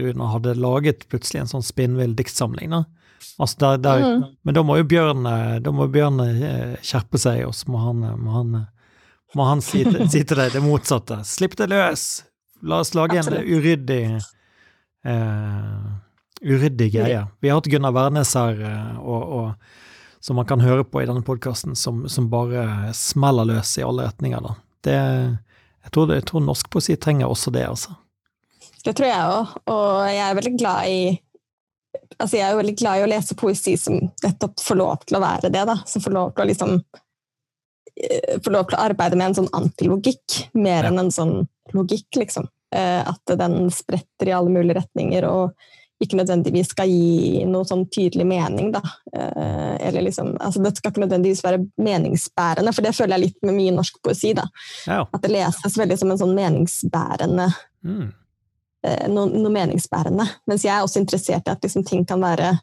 [0.00, 2.68] Rune, hadde laget plutselig en sånn spinnvill diktsamling.
[2.72, 2.80] da.
[3.38, 4.24] Altså der, der, mm.
[4.42, 7.78] Men da må jo Bjørn, eh, da må Bjørn eh, skjerpe seg, og så må
[7.82, 8.50] han, må han,
[9.38, 11.22] må han si, til, si, til, deg det motsatte.
[11.28, 12.04] Slipp det løs!
[12.62, 13.42] La oss lage Absolutt.
[13.42, 14.02] en uryddig
[15.08, 15.92] uh,
[16.42, 17.24] uryddig greie.
[17.40, 19.80] Vi har hatt Gunnar Wærnes her, uh, og, og,
[20.22, 24.06] som man kan høre på i denne podkasten, som, som, bare smeller løs i alle
[24.10, 24.44] retninger.
[24.44, 24.54] Da.
[24.86, 24.96] Det,
[25.82, 27.96] jeg, tror, jeg tror norsk poesi trenger også det, altså.
[28.82, 31.02] Det tror jeg òg, og jeg er veldig glad i
[32.18, 35.18] altså Jeg er jo veldig glad i å lese poesi som nettopp får lov til
[35.18, 35.64] å være det.
[35.68, 39.38] da, Som får lov til å liksom eh, får lov til å arbeide med en
[39.40, 40.90] sånn antilogikk, mer ja.
[40.90, 41.34] enn en sånn
[41.76, 42.48] logikk, liksom.
[42.72, 45.52] At den spretter i alle mulige retninger og
[46.02, 48.72] ikke nødvendigvis skal gi noe sånn tydelig mening.
[48.74, 48.80] Da.
[49.78, 53.58] Eller liksom, altså det skal ikke nødvendigvis være meningsbærende, for det føler jeg litt med
[53.58, 54.32] mye norsk poesi.
[54.34, 54.48] da.
[54.88, 55.04] Ja.
[55.04, 57.48] At det leses veldig som en sånn meningsbærende
[57.86, 58.06] mm.
[59.14, 60.26] noe, noe, meningsbærende.
[60.50, 62.56] Mens jeg er også interessert i at liksom, ting kan være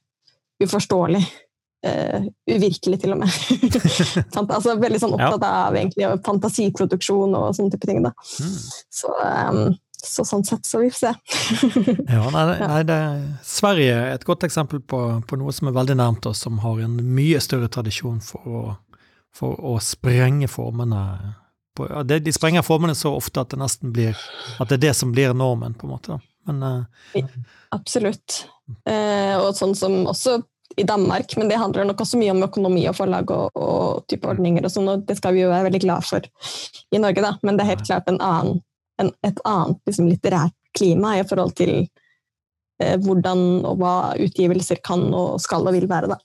[0.64, 1.24] uforståelig.
[1.80, 3.36] Uh, uvirkelig, til og med.
[4.42, 8.02] altså, veldig sånn opptatt av egentlig, fantasiproduksjon og sånne type ting.
[8.04, 8.12] Da.
[8.44, 8.58] Mm.
[9.00, 11.14] Så um, så sånn sett, så vi får se.
[12.16, 13.00] ja, nei, nei, det,
[13.46, 16.82] Sverige er et godt eksempel på, på, noe som er veldig nærmt oss, som har
[16.86, 18.64] en mye større tradisjon for å,
[19.36, 21.02] for å sprenge formene.
[21.78, 24.18] På, ja, det, de sprenger formene så ofte at det nesten blir
[24.60, 26.20] at det er det som blir normen, på en måte.
[26.50, 27.28] Men, uh,
[27.76, 28.46] Absolutt.
[28.90, 30.40] Eh, og sånn som også
[30.80, 34.30] i Danmark, men det handler nok også mye om økonomi og forlag og, og type
[34.30, 36.26] ordninger og sånn, og det skal vi jo være veldig glad for
[36.94, 37.34] i Norge, da.
[37.44, 38.62] Men det er helt klart en annen
[39.00, 45.08] en, et annet liksom, litterært klima i forhold til eh, hvordan og hva utgivelser kan
[45.16, 46.12] og skal og vil være.
[46.14, 46.20] Da.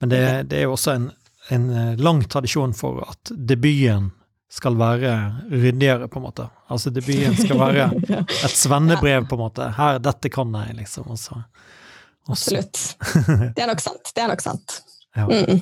[0.00, 1.10] Men det, det er jo også en,
[1.54, 4.12] en, eh, lang tradisjon for at debuten
[4.56, 5.12] skal være
[5.50, 6.46] ryddigere, på en måte.
[6.72, 7.88] Altså debuten skal være
[8.46, 9.70] et svennebrev, på en måte.
[9.76, 11.10] Her, dette kan jeg, liksom.
[11.12, 11.40] Også.
[12.26, 12.54] Også.
[12.54, 12.84] Absolutt.
[13.56, 14.12] Det er nok sant.
[14.14, 14.78] Det er nok sant.
[15.16, 15.26] Ja.
[15.26, 15.60] Mm.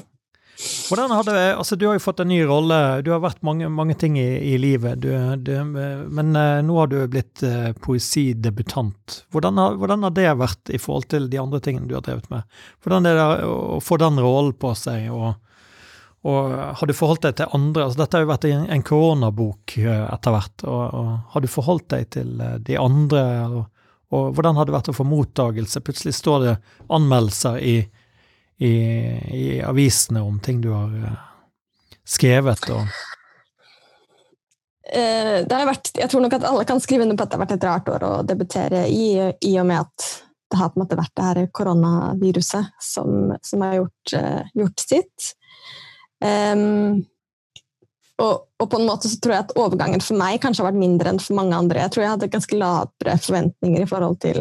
[0.89, 2.79] Hvordan hadde, altså Du har jo fått en ny rolle.
[3.05, 5.01] Du har vært mange, mange ting i, i livet.
[5.03, 9.23] Du, du, men uh, nå har du blitt uh, poesidebutant.
[9.35, 12.29] Hvordan har, hvordan har, det vært i forhold til de andre tingene du har drevet
[12.33, 12.45] med?
[12.85, 15.09] Hvordan er det å få den rollen på seg?
[15.15, 15.35] og,
[16.29, 17.87] og Har du forholdt deg til andre?
[17.87, 20.69] altså Dette har jo vært en, en koronabok uh, etter hvert.
[20.69, 22.37] Og, og, Har du forholdt deg til
[22.69, 23.27] de andre?
[23.49, 25.85] Og, og hvordan har det vært å få mottagelse?
[25.85, 26.57] Plutselig står det
[26.93, 27.79] anmeldelser i
[28.65, 28.79] i,
[29.37, 31.19] i avisene om ting du har uh,
[32.05, 32.71] skrevet?
[32.71, 32.89] og
[34.95, 37.57] har vært, Jeg tror nok at alle kan skrive under på at det har vært
[37.57, 39.07] et rart år å debutere i,
[39.49, 40.11] i og med at
[40.53, 44.85] det har på en måte vært det her koronaviruset som, som har gjort, uh, gjort
[44.85, 45.33] sitt.
[46.23, 47.03] Um,
[48.23, 50.83] og, og, på en måte så tror jeg at overgangen for meg kanskje har vært
[50.85, 51.83] mindre enn for mange andre.
[51.83, 54.41] Jeg tror jeg hadde ganske lavere forventninger i forhold til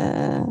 [0.00, 0.48] uh,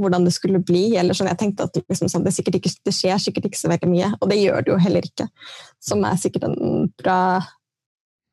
[0.00, 0.96] hvordan det skulle bli.
[0.96, 3.90] eller sånn, jeg tenkte at liksom, sånn, det, ikke, det, skjer sikkert ikke så veldig
[3.90, 5.28] mye, og det gjør det jo heller ikke.
[5.82, 7.20] Som er sikkert en bra,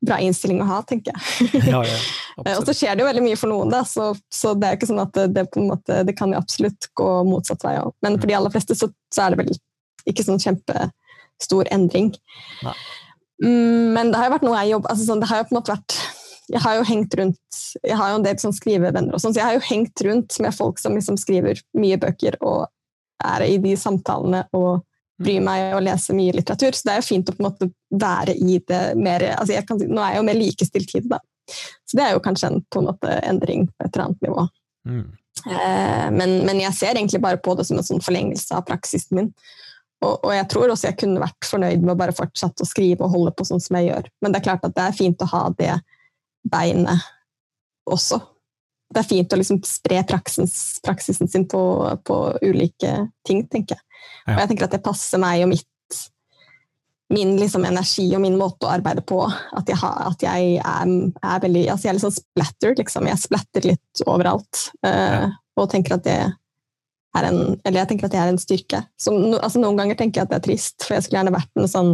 [0.04, 1.62] bra innstilling å ha, tenker jeg.
[1.72, 4.68] Ja, ja, og så skjer det jo veldig mye for noen, da, så, så det
[4.68, 7.94] er ikke sånn at det, det, måte, det, kan jo absolutt gå motsatt vei òg.
[8.04, 9.54] Men for de aller fleste så, så, er det vel
[10.10, 12.12] ikke sånn kjempestor endring.
[12.66, 12.76] Nei.
[13.42, 15.50] Mm, men det har jo vært noe jeg jobber altså sånn, Det har jo på
[15.50, 15.94] en måte vært
[16.48, 19.40] jeg har jo hengt rundt Jeg har jo en del sånn skrivevenner, og sånn, så
[19.40, 22.66] jeg har jo hengt rundt med folk som liksom skriver mye bøker og
[23.24, 24.82] er i de samtalene og
[25.22, 25.46] bryr mm.
[25.46, 26.76] meg og leser mye litteratur.
[26.76, 29.80] Så det er jo fint å på en måte være i det mer altså kan,
[29.80, 31.20] Nå er jeg jo mer likestilt tid, da.
[31.84, 34.46] Så det er jo kanskje en, på en måte endring på et eller annet nivå.
[34.88, 35.04] Mm.
[35.50, 39.20] Eh, men, men, jeg ser egentlig bare på det som en sånn forlengelse av praksisen
[39.20, 39.32] min.
[40.04, 43.06] Og, og, jeg tror også jeg kunne vært fornøyd med å bare fortsette å skrive
[43.06, 44.08] og holde på sånn som jeg gjør.
[44.20, 45.72] Men det er klart at det er fint å ha det
[46.50, 47.04] beinet
[47.90, 48.20] også.
[48.94, 51.60] Det er fint å liksom spre praksis, praksisen sin på,
[52.06, 53.86] på, ulike ting, tenker jeg.
[54.30, 55.70] Og jeg tenker at det passer meg og mitt
[57.12, 59.20] min liksom energi og min måte å arbeide på.
[59.28, 63.08] At jeg, har, at jeg er, er, veldig altså Jeg er litt sånn splatter, liksom.
[63.10, 64.62] Jeg splatter litt overalt.
[64.86, 65.28] Uh,
[65.60, 66.18] og tenker at det
[67.14, 68.82] er en Eller jeg tenker at det er en styrke.
[69.00, 71.60] Som, altså noen ganger tenker jeg at det er trist, for jeg skulle gjerne vært
[71.60, 71.92] en sånn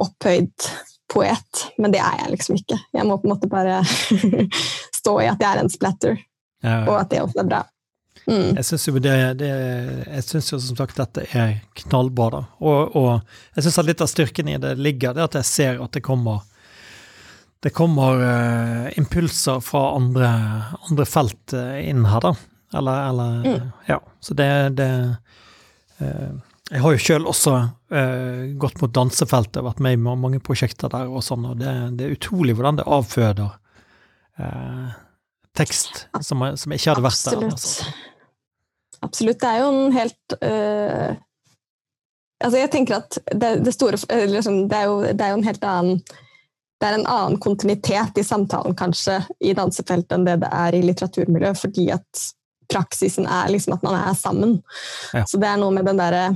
[0.00, 0.70] opphøyd
[1.12, 2.78] poet, men det er jeg liksom ikke.
[2.96, 3.80] Jeg må på en måte bare
[5.00, 6.18] stå i at jeg er en splatter,
[6.64, 6.84] ja, ja.
[6.88, 7.62] og at det også er bra.
[8.26, 8.56] Mm.
[8.56, 9.52] Jeg syns jo, det, det,
[10.08, 12.42] jeg synes jo som sagt dette er knallbra, da.
[12.58, 13.10] Og, og
[13.54, 16.42] jeg syns litt av styrken i det ligger det at jeg ser at det kommer
[17.64, 20.28] det kommer uh, impulser fra andre,
[20.90, 22.34] andre felt uh, inn her, da.
[22.76, 23.70] Eller, eller mm.
[23.88, 23.96] Ja.
[24.20, 24.90] Så det, det
[26.02, 26.36] uh,
[26.72, 27.52] Jeg har jo sjøl også
[28.58, 32.16] gått mot dansefeltet, vært med i mange prosjekter der og sånn, og det, det er
[32.16, 33.52] utrolig hvordan det avføder
[35.56, 37.44] tekst som, som, ikke hadde vært Absolutt.
[37.44, 37.54] der.
[37.54, 37.94] Altså.
[39.06, 39.38] Absolutt.
[39.44, 40.36] Det er jo en helt
[42.36, 43.96] Altså, jeg tenker at det, det store
[44.28, 46.02] liksom, det, er jo, det er jo en helt annen
[46.76, 50.82] det er en annen kontinuitet i samtalen kanskje i dansefeltet enn det det er i
[50.84, 52.26] litteraturmiljøet, fordi at
[52.72, 54.58] praksisen er liksom at man er sammen.
[55.14, 55.24] Ja.
[55.24, 56.26] Så det er noe med den derre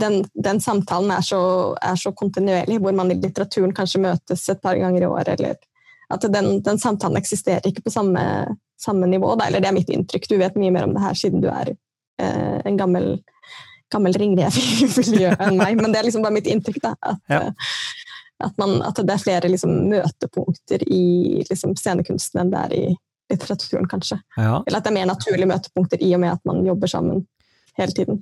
[0.00, 1.40] den, den, samtalen er så,
[1.82, 5.58] er så, kontinuerlig, hvor man i litteraturen kanskje møtes et par ganger i året, eller
[6.14, 8.22] at den, den samtalen eksisterer ikke på samme,
[8.80, 9.34] samme nivå.
[9.38, 9.48] Da.
[9.48, 11.72] Eller det er mitt inntrykk, du vet mye mer om det her siden du er
[11.72, 13.16] eh, en gammel,
[13.92, 16.82] gammel ringrev i miljøet enn meg, men det er liksom bare mitt inntrykk.
[16.84, 17.44] da, at ja.
[18.42, 22.84] At, man, at det er flere liksom, møtepunkter i liksom, scenekunsten enn det er i
[23.30, 24.18] litteraturen, kanskje.
[24.36, 24.58] Ja.
[24.66, 27.22] Eller at det er mer naturlige møtepunkter i og med at man jobber sammen
[27.78, 28.20] hele tiden.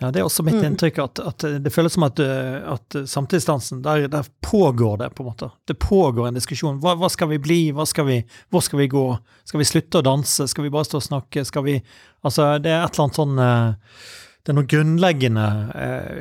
[0.00, 0.64] Ja, Det er også mitt mm.
[0.64, 5.28] inntrykk at, at, det føles som at, at samtidsdansen, der, der, pågår det, på en
[5.28, 5.50] måte.
[5.68, 6.78] Det pågår en diskusjon.
[6.80, 7.58] Hva, hva skal vi bli?
[7.86, 8.16] Skal vi,
[8.48, 9.04] hvor skal vi gå?
[9.44, 10.48] Skal vi slutte å danse?
[10.48, 11.44] Skal vi bare stå og snakke?
[11.44, 11.76] Skal vi
[12.24, 14.00] Altså, det er et eller annet sånn eh,
[14.44, 16.18] Det er noe grunnleggende eh,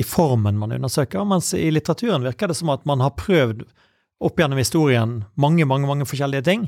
[0.00, 3.66] i formen man undersøker, mens i litteraturen virker det som at man har prøvd
[4.24, 6.64] opp gjennom historien mange, mange, mange forskjellige ting.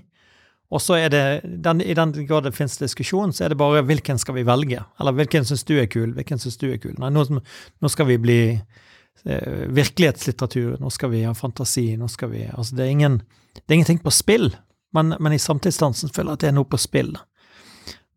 [0.74, 1.22] Og så er det,
[1.62, 4.82] den, i den grad det finnes diskusjon, så er det bare hvilken skal vi velge?
[5.00, 6.96] Eller hvilken syns du er kul, hvilken syns du er kul?
[6.98, 12.34] Nei, nå, nå skal vi bli eh, virkelighetslitteratur, nå skal vi ha fantasi, nå skal
[12.34, 13.20] vi Altså, det er, ingen,
[13.54, 14.50] det er ingenting på spill,
[14.96, 17.14] men, men i samtidsdansen føler jeg at det er noe på spill.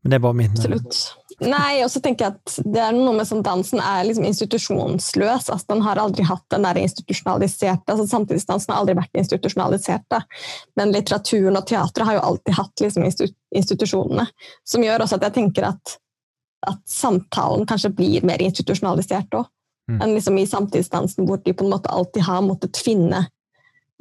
[0.02, 1.04] Men det er bare min Absolutt.
[1.40, 5.48] Nei, og så tenker jeg at det er noe med sånn dansen er liksom institusjonsløs.
[5.48, 10.04] altså Den har aldri hatt den der institusjonaliserte altså Samtidsdansen har aldri vært institusjonalisert.
[10.12, 10.22] Da.
[10.80, 14.28] Men litteraturen og teatret har jo alltid hatt liksom institusjonene.
[14.68, 15.96] Som gjør også at jeg tenker at,
[16.68, 19.48] at samtalen kanskje blir mer institusjonalisert òg.
[19.90, 20.04] Mm.
[20.04, 23.24] Enn liksom i samtidsdansen, hvor de på en måte alltid har måttet finne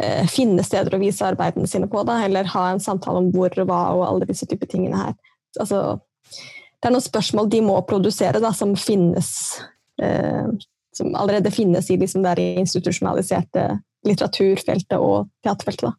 [0.03, 3.55] eh, finne steder å vise arbeidene sine på, da, eller ha en samtale om hvor
[3.55, 5.17] og hva og alle disse typer tingene her.
[5.59, 6.01] Altså,
[6.79, 9.31] det er noen spørsmål de må produsere, da, som finnes
[10.03, 10.47] eh,
[10.95, 13.69] Som allerede finnes i liksom det institusjonaliserte
[14.07, 15.95] litteraturfeltet og teaterfeltet.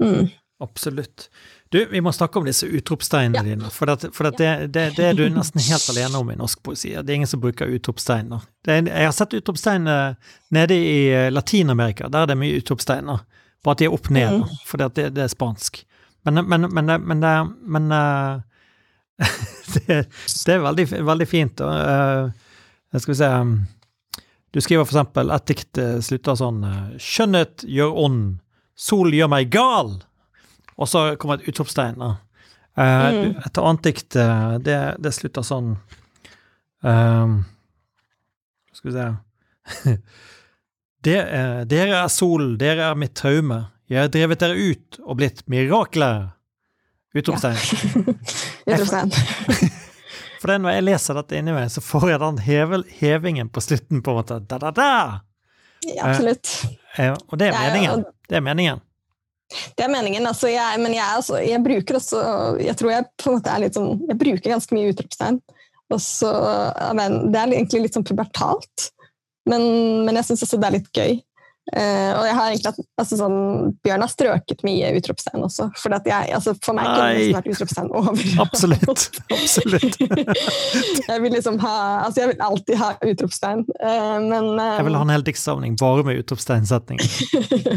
[0.00, 0.28] Mm.
[0.62, 1.28] Absolutt.
[1.68, 3.42] Du, vi må snakke om disse utropsteinene ja.
[3.42, 3.70] dine.
[3.72, 6.92] For, det, for det, det, det, er du nesten helt alene om i norsk poesi.
[6.94, 8.46] Det er ingen som bruker utropsteiner.
[8.68, 10.14] jeg har sett utropsteiner
[10.54, 12.08] nede i eh, Latin-Amerika.
[12.08, 13.24] Der er det mye utropsteiner.
[13.64, 14.56] Bare at de er opp ned, mm.
[14.68, 15.82] for det, er spansk.
[16.24, 17.26] Men, men, men, men,
[17.74, 18.40] men uh,
[19.74, 20.08] det,
[20.46, 21.60] det, er veldig, veldig fint.
[21.60, 22.30] Uh,
[22.98, 23.54] skal vi se um,
[24.54, 28.22] Du skriver for eksempel et dikt uh, slutter sånn uh, Skjønnhet gjør ånd,
[28.74, 29.96] sol gjør meg gal.
[30.74, 32.02] Og så kommer et utropstegn.
[32.02, 32.14] Uh,
[32.74, 33.34] mm.
[33.46, 34.10] Et annet dikt,
[34.66, 35.76] det, det, slutter sånn
[38.74, 39.04] Skal vi se
[41.04, 43.60] Dere er sol, dere er mitt traume.
[43.92, 46.32] Jeg har drevet dere ut og blitt mirakler.
[47.14, 47.56] Utropstegn.
[48.70, 49.10] Utropstegn.
[50.40, 53.62] For det når jeg leser dette inni meg, så får jeg den hevel, hevingen på
[53.64, 54.40] slutten, på en måte.
[54.44, 54.88] Da, da, da!
[55.86, 56.50] Ja, absolutt.
[56.98, 58.04] Eh, eh og det er meningen.
[58.28, 58.82] Det er meningen.
[59.76, 62.20] Det er meningen, altså jeg, men jeg, altså, jeg, bruker også
[62.64, 65.36] Jeg tror jeg på en måte er litt sånn Jeg bruker ganske mye utropstegn.
[65.92, 66.30] Og så,
[66.96, 68.88] men, Det er egentlig litt sånn pubertalt,
[69.48, 69.62] men,
[70.06, 71.18] men jeg syns også det er litt gøy.
[71.72, 73.36] Uh, og jeg har egentlig altså sånn,
[73.80, 75.70] Bjørn har strøket mye utropstegn også.
[75.80, 78.20] For, jeg, altså, for meg kunne det vært utropstegn over.
[78.44, 79.04] Absolutt.
[79.32, 79.96] Absolutt.
[81.08, 81.72] jeg vil liksom ha
[82.04, 85.80] Altså, jeg vil alltid ha utropstegn, uh, men uh, Jeg vil ha en hel diktsamling
[85.80, 87.18] bare med utropstegnsetninger.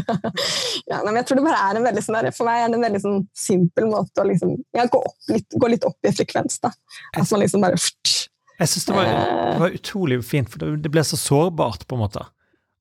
[0.92, 2.88] ja, men jeg tror det bare er en veldig sånn For meg er det en
[2.90, 6.60] veldig sånn simpel måte å liksom ja, gå, litt, gå, litt, opp i frekvens.
[6.60, 6.74] da.
[7.16, 11.16] At man liksom bare Jeg syns det, det, var utrolig fint, for det ble så
[11.16, 12.28] sårbart, på en måte.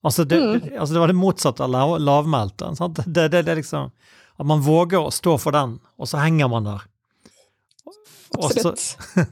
[0.05, 0.79] Altså det, mm.
[0.79, 2.69] altså det, var det motsatte av lav, lavmælte.
[3.05, 3.89] Det, det, er liksom
[4.37, 6.85] At man våger å stå for den, og så henger man der.
[8.37, 8.83] Absolutt.
[8.83, 9.23] Så,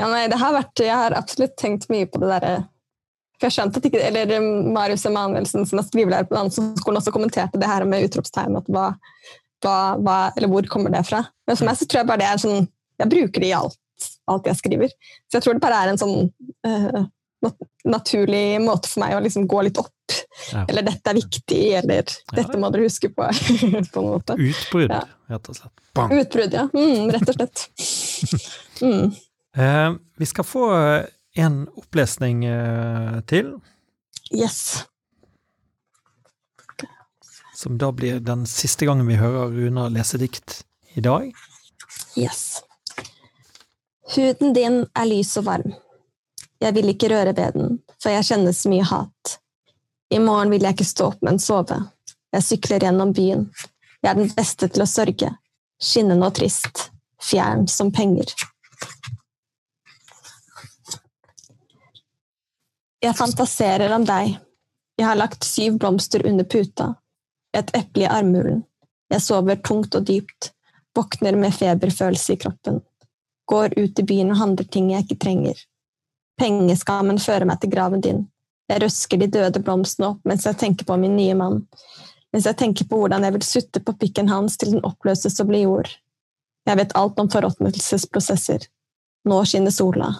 [0.00, 2.54] ja, nei, det har vært Jeg har absolutt tenkt mye på det derre
[3.36, 7.12] for jeg skjønte at ikke, eller um, Marius Emanuelsen, som er skrivelærer på Danseskolen, også
[7.12, 8.56] kommenterte det her med utropstegn.
[8.56, 8.86] at hva,
[9.64, 11.20] hva, hva, eller Hvor kommer det fra?
[11.44, 12.64] Men for meg så tror jeg bare det er sånn
[12.96, 14.94] Jeg bruker det i alt, alt jeg skriver.
[15.28, 16.16] Så jeg tror det bare er en sånn
[16.64, 17.02] uh,
[17.86, 19.92] naturlig måte for meg å liksom gå litt opp.
[20.52, 20.64] Ja.
[20.68, 22.02] Eller 'dette er viktig', eller
[22.34, 23.30] 'dette må dere huske på'.
[23.94, 24.36] på en måte.
[24.38, 24.90] Utbrudd.
[24.90, 25.02] Ja.
[25.30, 25.72] rett og slett.
[25.94, 26.12] Bang.
[26.12, 26.66] Utbrudd, ja.
[26.74, 27.66] Mm, rett og slett.
[28.76, 29.08] Mm.
[29.56, 30.66] Eh, vi skal få
[31.40, 33.54] en opplesning eh, til,
[34.30, 34.84] Yes.
[37.54, 40.58] som da blir den siste gangen vi hører Runa lese dikt
[40.94, 41.30] i dag.
[42.20, 42.60] Yes.
[44.14, 45.72] Huden din er lys og varm.
[46.60, 49.36] Jeg vil ikke røre ved den, for jeg kjenner så mye hat.
[50.10, 51.80] I morgen vil jeg ikke stå opp, men sove.
[52.32, 53.48] Jeg sykler gjennom byen.
[54.02, 55.32] Jeg er den beste til å sørge.
[55.82, 56.90] Skinnende og trist.
[57.22, 58.30] Fjern som penger.
[63.02, 64.36] Jeg fantaserer om deg.
[64.96, 66.94] Jeg har lagt syv blomster under puta.
[67.56, 68.62] Et eple i armhulen.
[69.12, 70.52] Jeg sover tungt og dypt.
[70.96, 72.80] Våkner med feberfølelse i kroppen.
[73.46, 75.60] Går ut i byen og handler ting jeg ikke trenger.
[76.36, 78.24] Pengeskammen fører meg til graven din.
[78.68, 81.62] Jeg røsker de døde blomstene opp mens jeg tenker på min nye mann.
[82.34, 85.48] Mens jeg tenker på hvordan jeg vil sutte på pikken hans til den oppløses og
[85.48, 85.90] blir jord.
[86.66, 88.66] Jeg vet alt om forråtnelsesprosesser.
[89.26, 90.10] Nå skinner sola.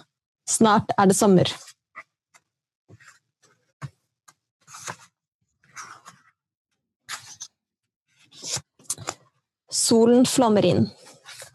[0.47, 1.51] Snart er det sommer.
[9.69, 10.87] Solen flommer inn.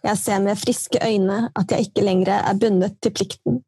[0.05, 3.63] Jeg ser med friske øyne at jeg ikke lenger er bundet til plikten.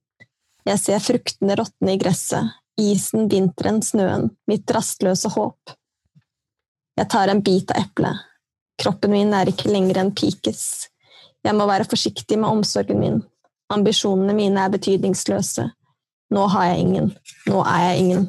[0.65, 5.75] Jeg ser fruktene råtne i gresset, isen, vinteren, snøen, mitt rastløse håp.
[6.97, 8.23] Jeg tar en bit av eplet.
[8.81, 10.65] Kroppen min er ikke lenger en pikes.
[11.45, 13.21] Jeg må være forsiktig med omsorgen min.
[13.75, 15.69] Ambisjonene mine er betydningsløse.
[16.35, 17.13] Nå har jeg ingen.
[17.51, 18.25] Nå er jeg ingen.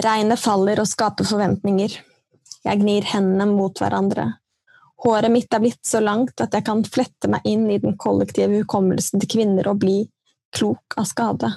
[0.00, 1.98] Regnet faller og skaper forventninger.
[2.64, 4.30] Jeg gnir hendene mot hverandre.
[5.00, 8.60] Håret mitt er blitt så langt at jeg kan flette meg inn i den kollektive
[8.60, 10.02] hukommelsen til kvinner og bli
[10.56, 11.50] klok av skade.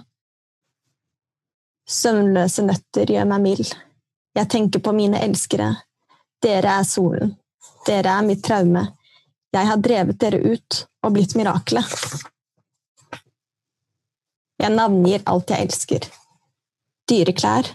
[1.89, 3.73] Søvnløse nøtter gjør meg mild.
[4.33, 5.73] Jeg tenker på mine elskere.
[6.43, 7.35] Dere er solen.
[7.87, 8.85] Dere er mitt traume.
[9.53, 11.91] Jeg har drevet dere ut og blitt miraklet.
[14.63, 16.07] Jeg navngir alt jeg elsker.
[17.11, 17.67] Dyreklær.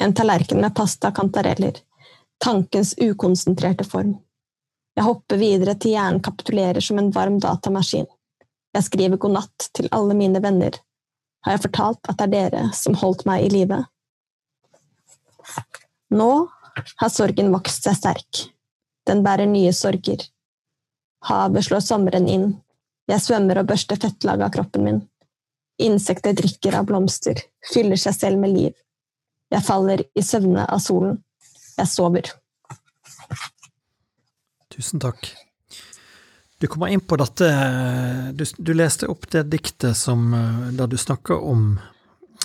[0.00, 1.76] En tallerken med pasta og kantareller.
[2.40, 4.16] Tankens ukonsentrerte form.
[4.94, 8.06] Jeg hopper videre til hjernen kapitulerer som en varm datamaskin.
[8.74, 10.76] Jeg skriver god natt til alle mine venner.
[11.44, 13.80] Har jeg fortalt at det er dere som holdt meg i live?
[16.14, 16.30] Nå
[17.00, 18.44] har sorgen vokst seg sterk.
[19.08, 20.22] Den bærer nye sorger.
[21.28, 22.46] Havet slår sommeren inn.
[23.10, 25.02] Jeg svømmer og børster fettlaget av kroppen min.
[25.82, 27.40] Insekter drikker av blomster,
[27.72, 28.72] fyller seg selv med liv.
[29.52, 31.18] Jeg faller i søvne av solen.
[31.76, 32.30] Jeg sover.
[34.74, 35.28] Tusen takk.
[36.58, 37.48] Du kommer inn på dette
[38.34, 41.76] Du, du leste opp det diktet som eh, der du snakker om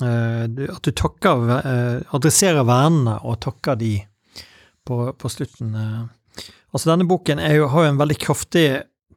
[0.02, 3.96] eh, du, at du takker eh, adresserer vennene og takker de
[4.86, 5.74] på, på slutten.
[5.74, 8.68] Altså, denne boken jo, har jo en veldig kraftig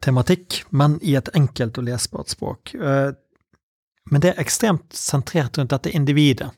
[0.05, 2.75] tematikk, men i et enkelt og lesbart språk.
[2.77, 6.51] Men det er ekstremt sentrert rundt dette individet.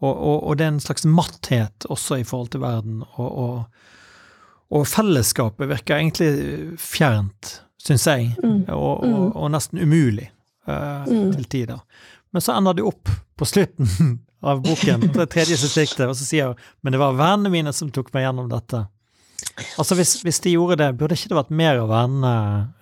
[0.00, 3.00] Og, og, og, det er en slags matthet også i forhold til verden.
[3.14, 3.88] Og, og,
[4.70, 8.64] og fellesskapet virker egentlig fjernt, syns jeg, Mm.
[8.68, 10.28] og, og, og, nesten umulig
[10.68, 11.32] uh, Mm.
[11.34, 11.80] til tider.
[12.32, 13.88] Men så ender det opp på slutten
[14.42, 17.90] av boken, det tredje distriktet, og så sier hun men det var vennene mine som
[17.90, 18.84] tok meg gjennom dette.
[19.80, 22.34] Altså hvis, hvis de gjorde det, burde ikke det vært mer av vennene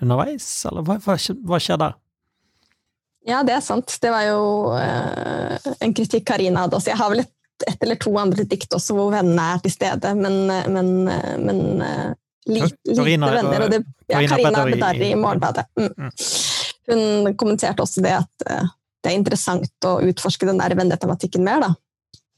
[0.03, 1.17] underveis, eller hva, hva,
[1.49, 1.97] hva skjer der?
[3.29, 3.93] Ja, det er sant.
[4.03, 4.43] Det var jo
[4.79, 6.91] eh, en kritikk Karina hadde også.
[6.93, 7.33] Jeg har vel et,
[7.67, 10.91] et eller to andre dikt også hvor vennene er til stede, men, men,
[11.45, 12.13] men eh,
[12.47, 13.65] lite, lite Karina- venner.
[13.67, 15.67] Og det, ja, Karina Bedari i- Morgenbladet.
[15.79, 16.11] Mm.
[16.89, 18.69] Hun kommenterte også det at eh,
[19.05, 21.61] det er interessant å utforske den der vennetematikken mer.
[21.67, 21.75] da.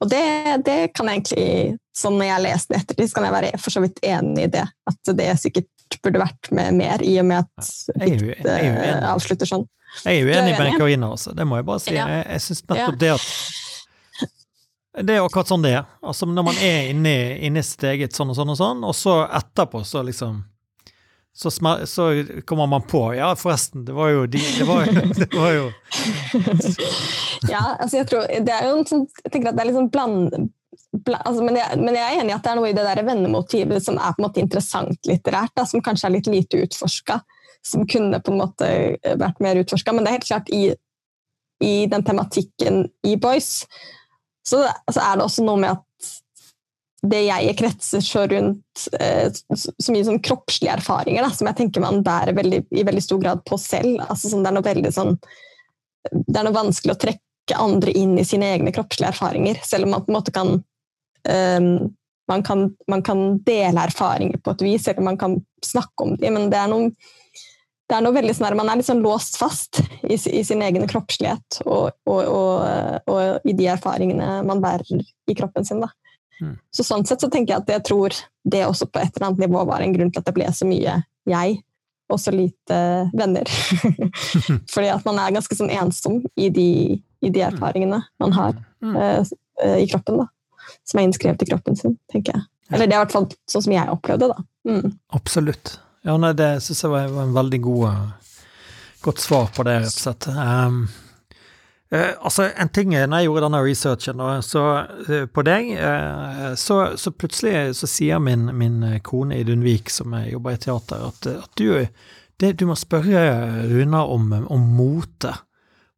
[0.01, 0.23] Og det,
[0.65, 3.75] det kan jeg egentlig, sånn når jeg leser det ettertid, så kan jeg være for
[3.75, 4.65] så vidt enig i det.
[4.89, 5.69] At det sikkert
[6.05, 8.93] burde vært med mer, i og med at diktet enig.
[9.11, 9.67] avslutter sånn.
[10.05, 10.77] Jeg er er uenig med?
[10.79, 11.93] Karina, også, Det må jeg bare si.
[11.97, 12.07] Ja.
[12.09, 13.01] Jeg, jeg syns nettopp Ja.
[13.03, 13.27] det at
[14.99, 15.85] Det er akkurat sånn det er.
[16.03, 17.17] Altså, når man er inni,
[17.47, 20.41] inni sitt eget sånn og sånn og sånn, og så etterpå så liksom
[21.41, 22.09] så, smer, så
[22.45, 24.89] kommer man på Ja, forresten, det var jo de Det var
[25.21, 25.69] det var jo
[27.53, 30.49] Ja, altså jeg tror det er jo sånn, jeg tenker at det er liksom bland,
[31.07, 32.85] bla- altså, men, jeg, men jeg er enig i at det er noe i det
[32.89, 36.61] der vennemotivet som er på en måte interessant litterært, da, som kanskje er litt lite
[36.67, 37.21] utforska,
[37.67, 38.69] som kunne på en måte
[39.23, 39.95] vært mer utforska.
[39.95, 40.63] Men det er helt klart i,
[41.65, 43.65] i den tematikken i Boys,
[44.47, 45.87] så, så er det også noe med at
[47.11, 51.85] det jeg kretser så rundt eh, så mye sånn kroppslige erfaringer, da, som jeg tenker
[51.85, 54.03] man bærer veldig, i veldig stor grad på selv.
[54.05, 55.15] Altså, sånn, det er veldig sånn
[56.11, 59.95] det er noe vanskelig å trekke andre inn i sine egne kroppslige erfaringer, selv om
[59.95, 61.91] man på en måte kan um,
[62.31, 66.37] man kan, man kan dele erfaringer på et vis, eller man kan snakke om dem,
[66.37, 66.93] men det er noe,
[67.91, 70.87] det er noe veldig sånn Man er litt sånn låst fast i, i sin egen
[70.91, 75.83] kroppslighet og, og, og, og, i de erfaringene man bærer i kroppen sin.
[76.41, 76.55] Mm.
[76.73, 78.17] Så sånn sett så tenker jeg at jeg tror
[78.51, 80.69] det også på et eller annet nivå var en grunn til at det ble så
[80.69, 81.61] mye jeg,
[82.11, 82.81] og så lite
[83.15, 83.51] venner.
[84.75, 89.23] Fordi at man er ganske sånn ensom i de, i de erfaringene man har uh,
[89.77, 90.23] i kroppen.
[90.23, 90.31] da
[90.85, 92.47] som er innskrevet i kroppen sin, tenker jeg.
[92.71, 94.43] Eller det er i hvert fall sånn som jeg opplevde det.
[94.71, 94.93] Mm.
[95.17, 95.73] Absolutt.
[96.03, 98.45] Ja, nei, det syns jeg var, en veldig god, eh,
[99.05, 100.29] godt svar på det, rett og slett.
[100.33, 100.79] Um,
[101.93, 104.65] uh, altså, en ting når jeg gjorde denne researchen da, så,
[105.11, 110.17] uh, på deg, uh, så, så, plutselig så sier min, min kone Idun Vik, som
[110.25, 111.69] jobber i teater, at, at du,
[112.41, 115.37] det, du må spørre Runa om, om mote.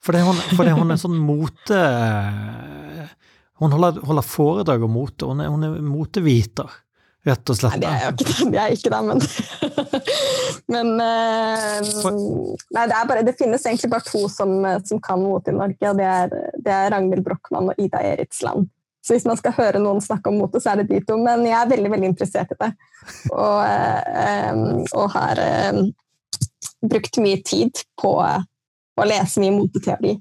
[0.03, 1.83] For det, hun, fordi hun er en sånn mote
[3.63, 5.29] hun holder, holder foredrag om mote.
[5.31, 6.82] Hun er, hun er moteviter,
[7.29, 7.79] rett og slett.
[7.79, 9.23] Nei, det er jo ikke, det, er ikke det, men
[10.73, 12.11] Men uh,
[12.73, 14.55] Nei, det, bare, det finnes egentlig bare to som,
[14.87, 18.71] som kan mote i Norge, og det er, det er Ragnhild Brochmann og Ida Eritsland.
[19.03, 21.17] Så hvis man skal høre noen snakke om mote, så er det de to.
[21.19, 22.69] Men jeg er veldig veldig interessert i det.
[23.35, 23.63] Og,
[24.55, 25.41] um, og har
[26.87, 30.17] brukt mye tid på å lese mye moteteori.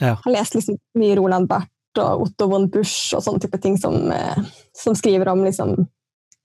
[0.00, 0.14] Ja.
[0.14, 3.76] Jeg har lest liksom mye Roland Barth og Otto von Busch og sånne type ting
[3.80, 4.44] som, eh,
[4.76, 5.74] som skriver om liksom,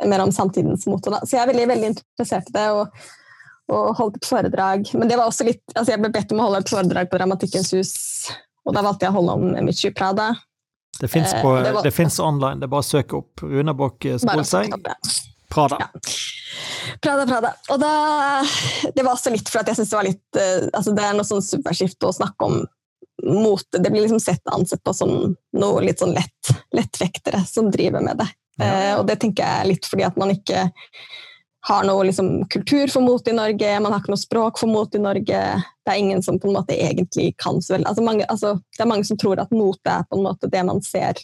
[0.03, 1.13] mer om samtidens mote.
[1.13, 1.21] Da.
[1.23, 2.65] Så jeg er veldig, veldig interessert i det.
[2.75, 3.05] og,
[3.73, 4.89] og holdt et foredrag.
[4.93, 7.21] Men det var også litt, altså jeg ble bedt om å holde et foredrag på
[7.21, 7.93] Dramatikkens hus,
[8.65, 10.33] og da valgte jeg å holde om Michi Prada.
[10.99, 11.45] Det fins eh,
[12.23, 14.71] online, det er bare å søke opp Runabokk Spolseng.
[15.51, 15.79] Prada.
[15.79, 15.89] Ja.
[17.01, 17.51] Prada, Prada.
[17.73, 17.91] Og da
[18.95, 21.17] Det var også litt for at jeg syns det var litt uh, altså Det er
[21.17, 22.63] noe sånn superskift å snakke om
[23.25, 25.11] mote Det blir liksom sett ansett på som
[25.57, 28.27] noe litt sånn lett, lettvektere som driver med det.
[28.59, 28.65] Ja.
[28.65, 30.67] Eh, og det tenker jeg litt fordi at man ikke
[31.65, 34.95] har noe liksom, kultur for mot i Norge, man har ikke noe språk for mot
[34.95, 35.39] i Norge.
[35.85, 38.91] Det er ingen som på en måte egentlig kan så veldig altså, altså, Det er
[38.91, 41.21] mange som tror at mote er på en måte det man ser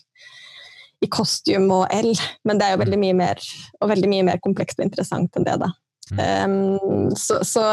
[1.01, 2.11] i kostyme og L,
[2.45, 3.39] men det er jo veldig mye mer,
[3.81, 5.57] og veldig mye mer komplekst og interessant enn det.
[5.61, 5.71] da.
[6.11, 6.19] Mm.
[6.21, 7.63] Um, så, så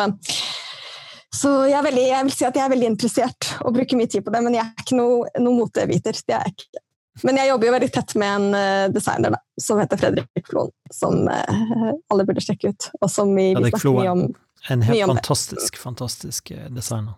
[1.34, 4.24] så jeg, veldig, jeg, vil si at jeg er veldig interessert og bruker mye tid
[4.24, 6.16] på det, men jeg er ikke noe, noe moteviter.
[6.24, 6.82] Det er jeg ikke.
[7.22, 10.72] Men jeg jobber jo veldig tett med en uh, designer da, som heter Fredrik Floen,
[10.94, 12.90] som uh, alle burde sjekke ut.
[13.00, 14.26] Og som vi, vi snakker mye om.
[14.68, 15.80] En helt fantastisk, det.
[15.80, 17.14] fantastisk eh, designer.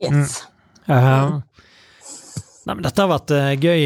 [0.00, 0.42] Yes.
[0.88, 0.96] Mm.
[0.96, 1.40] Uh,
[2.64, 3.82] Nei, men Dette har vært gøy,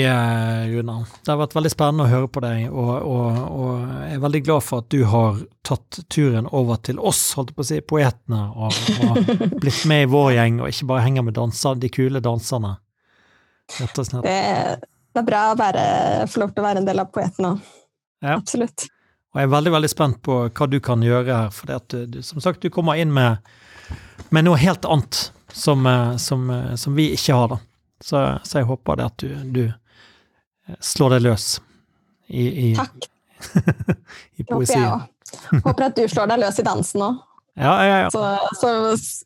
[0.71, 1.01] Runa.
[1.27, 4.41] Det har vært veldig spennende å høre på deg, og, og, og, jeg er veldig
[4.47, 7.81] glad for at du har tatt turen over til oss, holdt jeg på å si,
[7.83, 9.33] poetene, og, og
[9.65, 12.77] blitt med i vår gjeng, og ikke bare henger med danser, de kule danserne.
[13.81, 14.31] Rett og slett.
[14.31, 14.79] Det,
[15.19, 15.83] det er bra å være,
[16.31, 17.75] få lov til å være en del av poetene òg.
[18.23, 18.37] Ja.
[18.37, 18.87] Absolutt.
[19.35, 22.21] Og jeg er veldig veldig spent på hva du kan gjøre her, for du, du,
[22.27, 23.43] som sagt, du kommer inn med,
[24.35, 26.49] med noe helt annet som, eh, som,
[26.79, 27.53] som vi ikke har.
[27.55, 27.59] da.
[28.01, 31.47] Så, så, jeg håper det at du, du eh, slår deg løs
[32.29, 33.09] i, i Takk.
[34.41, 34.87] i poesien.
[34.87, 37.25] Håper, håper at du slår deg løs i dansen òg.
[37.59, 38.11] Ja, ja, ja.
[38.15, 38.23] Så,
[38.61, 38.69] så,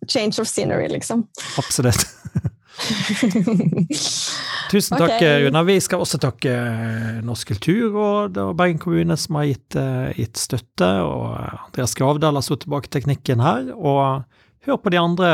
[0.09, 1.27] change of scenery, liksom.
[1.61, 2.07] Absolutt.
[4.73, 5.43] Tusen takk, okay.
[5.45, 5.63] Runa.
[5.69, 10.41] Vi skal også takke eh, Norsk kulturråd og Bergen kommune som har gitt, uh, gitt
[10.41, 11.37] støtte, og
[11.69, 13.69] Andreas Gravdal har stått tilbake teknikken her.
[13.77, 14.25] og
[14.67, 15.29] hør på de andre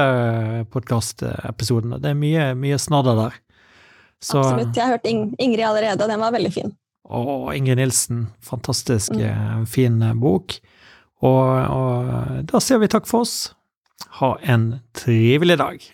[0.72, 2.01] podkastepisodene.
[2.03, 3.39] Det er mye, mye snadder der.
[4.24, 4.74] Så, Absolutt.
[4.74, 6.72] Jeg har hørt Ing Ingrid allerede, og den var veldig fin.
[7.09, 8.26] Og Ingrid Nilsen.
[8.45, 9.22] Fantastisk mm.
[9.28, 10.59] Eh, fin eh, bok.
[11.24, 13.36] Og, og da sier vi takk for oss.
[14.20, 15.86] Ha en trivelig dag.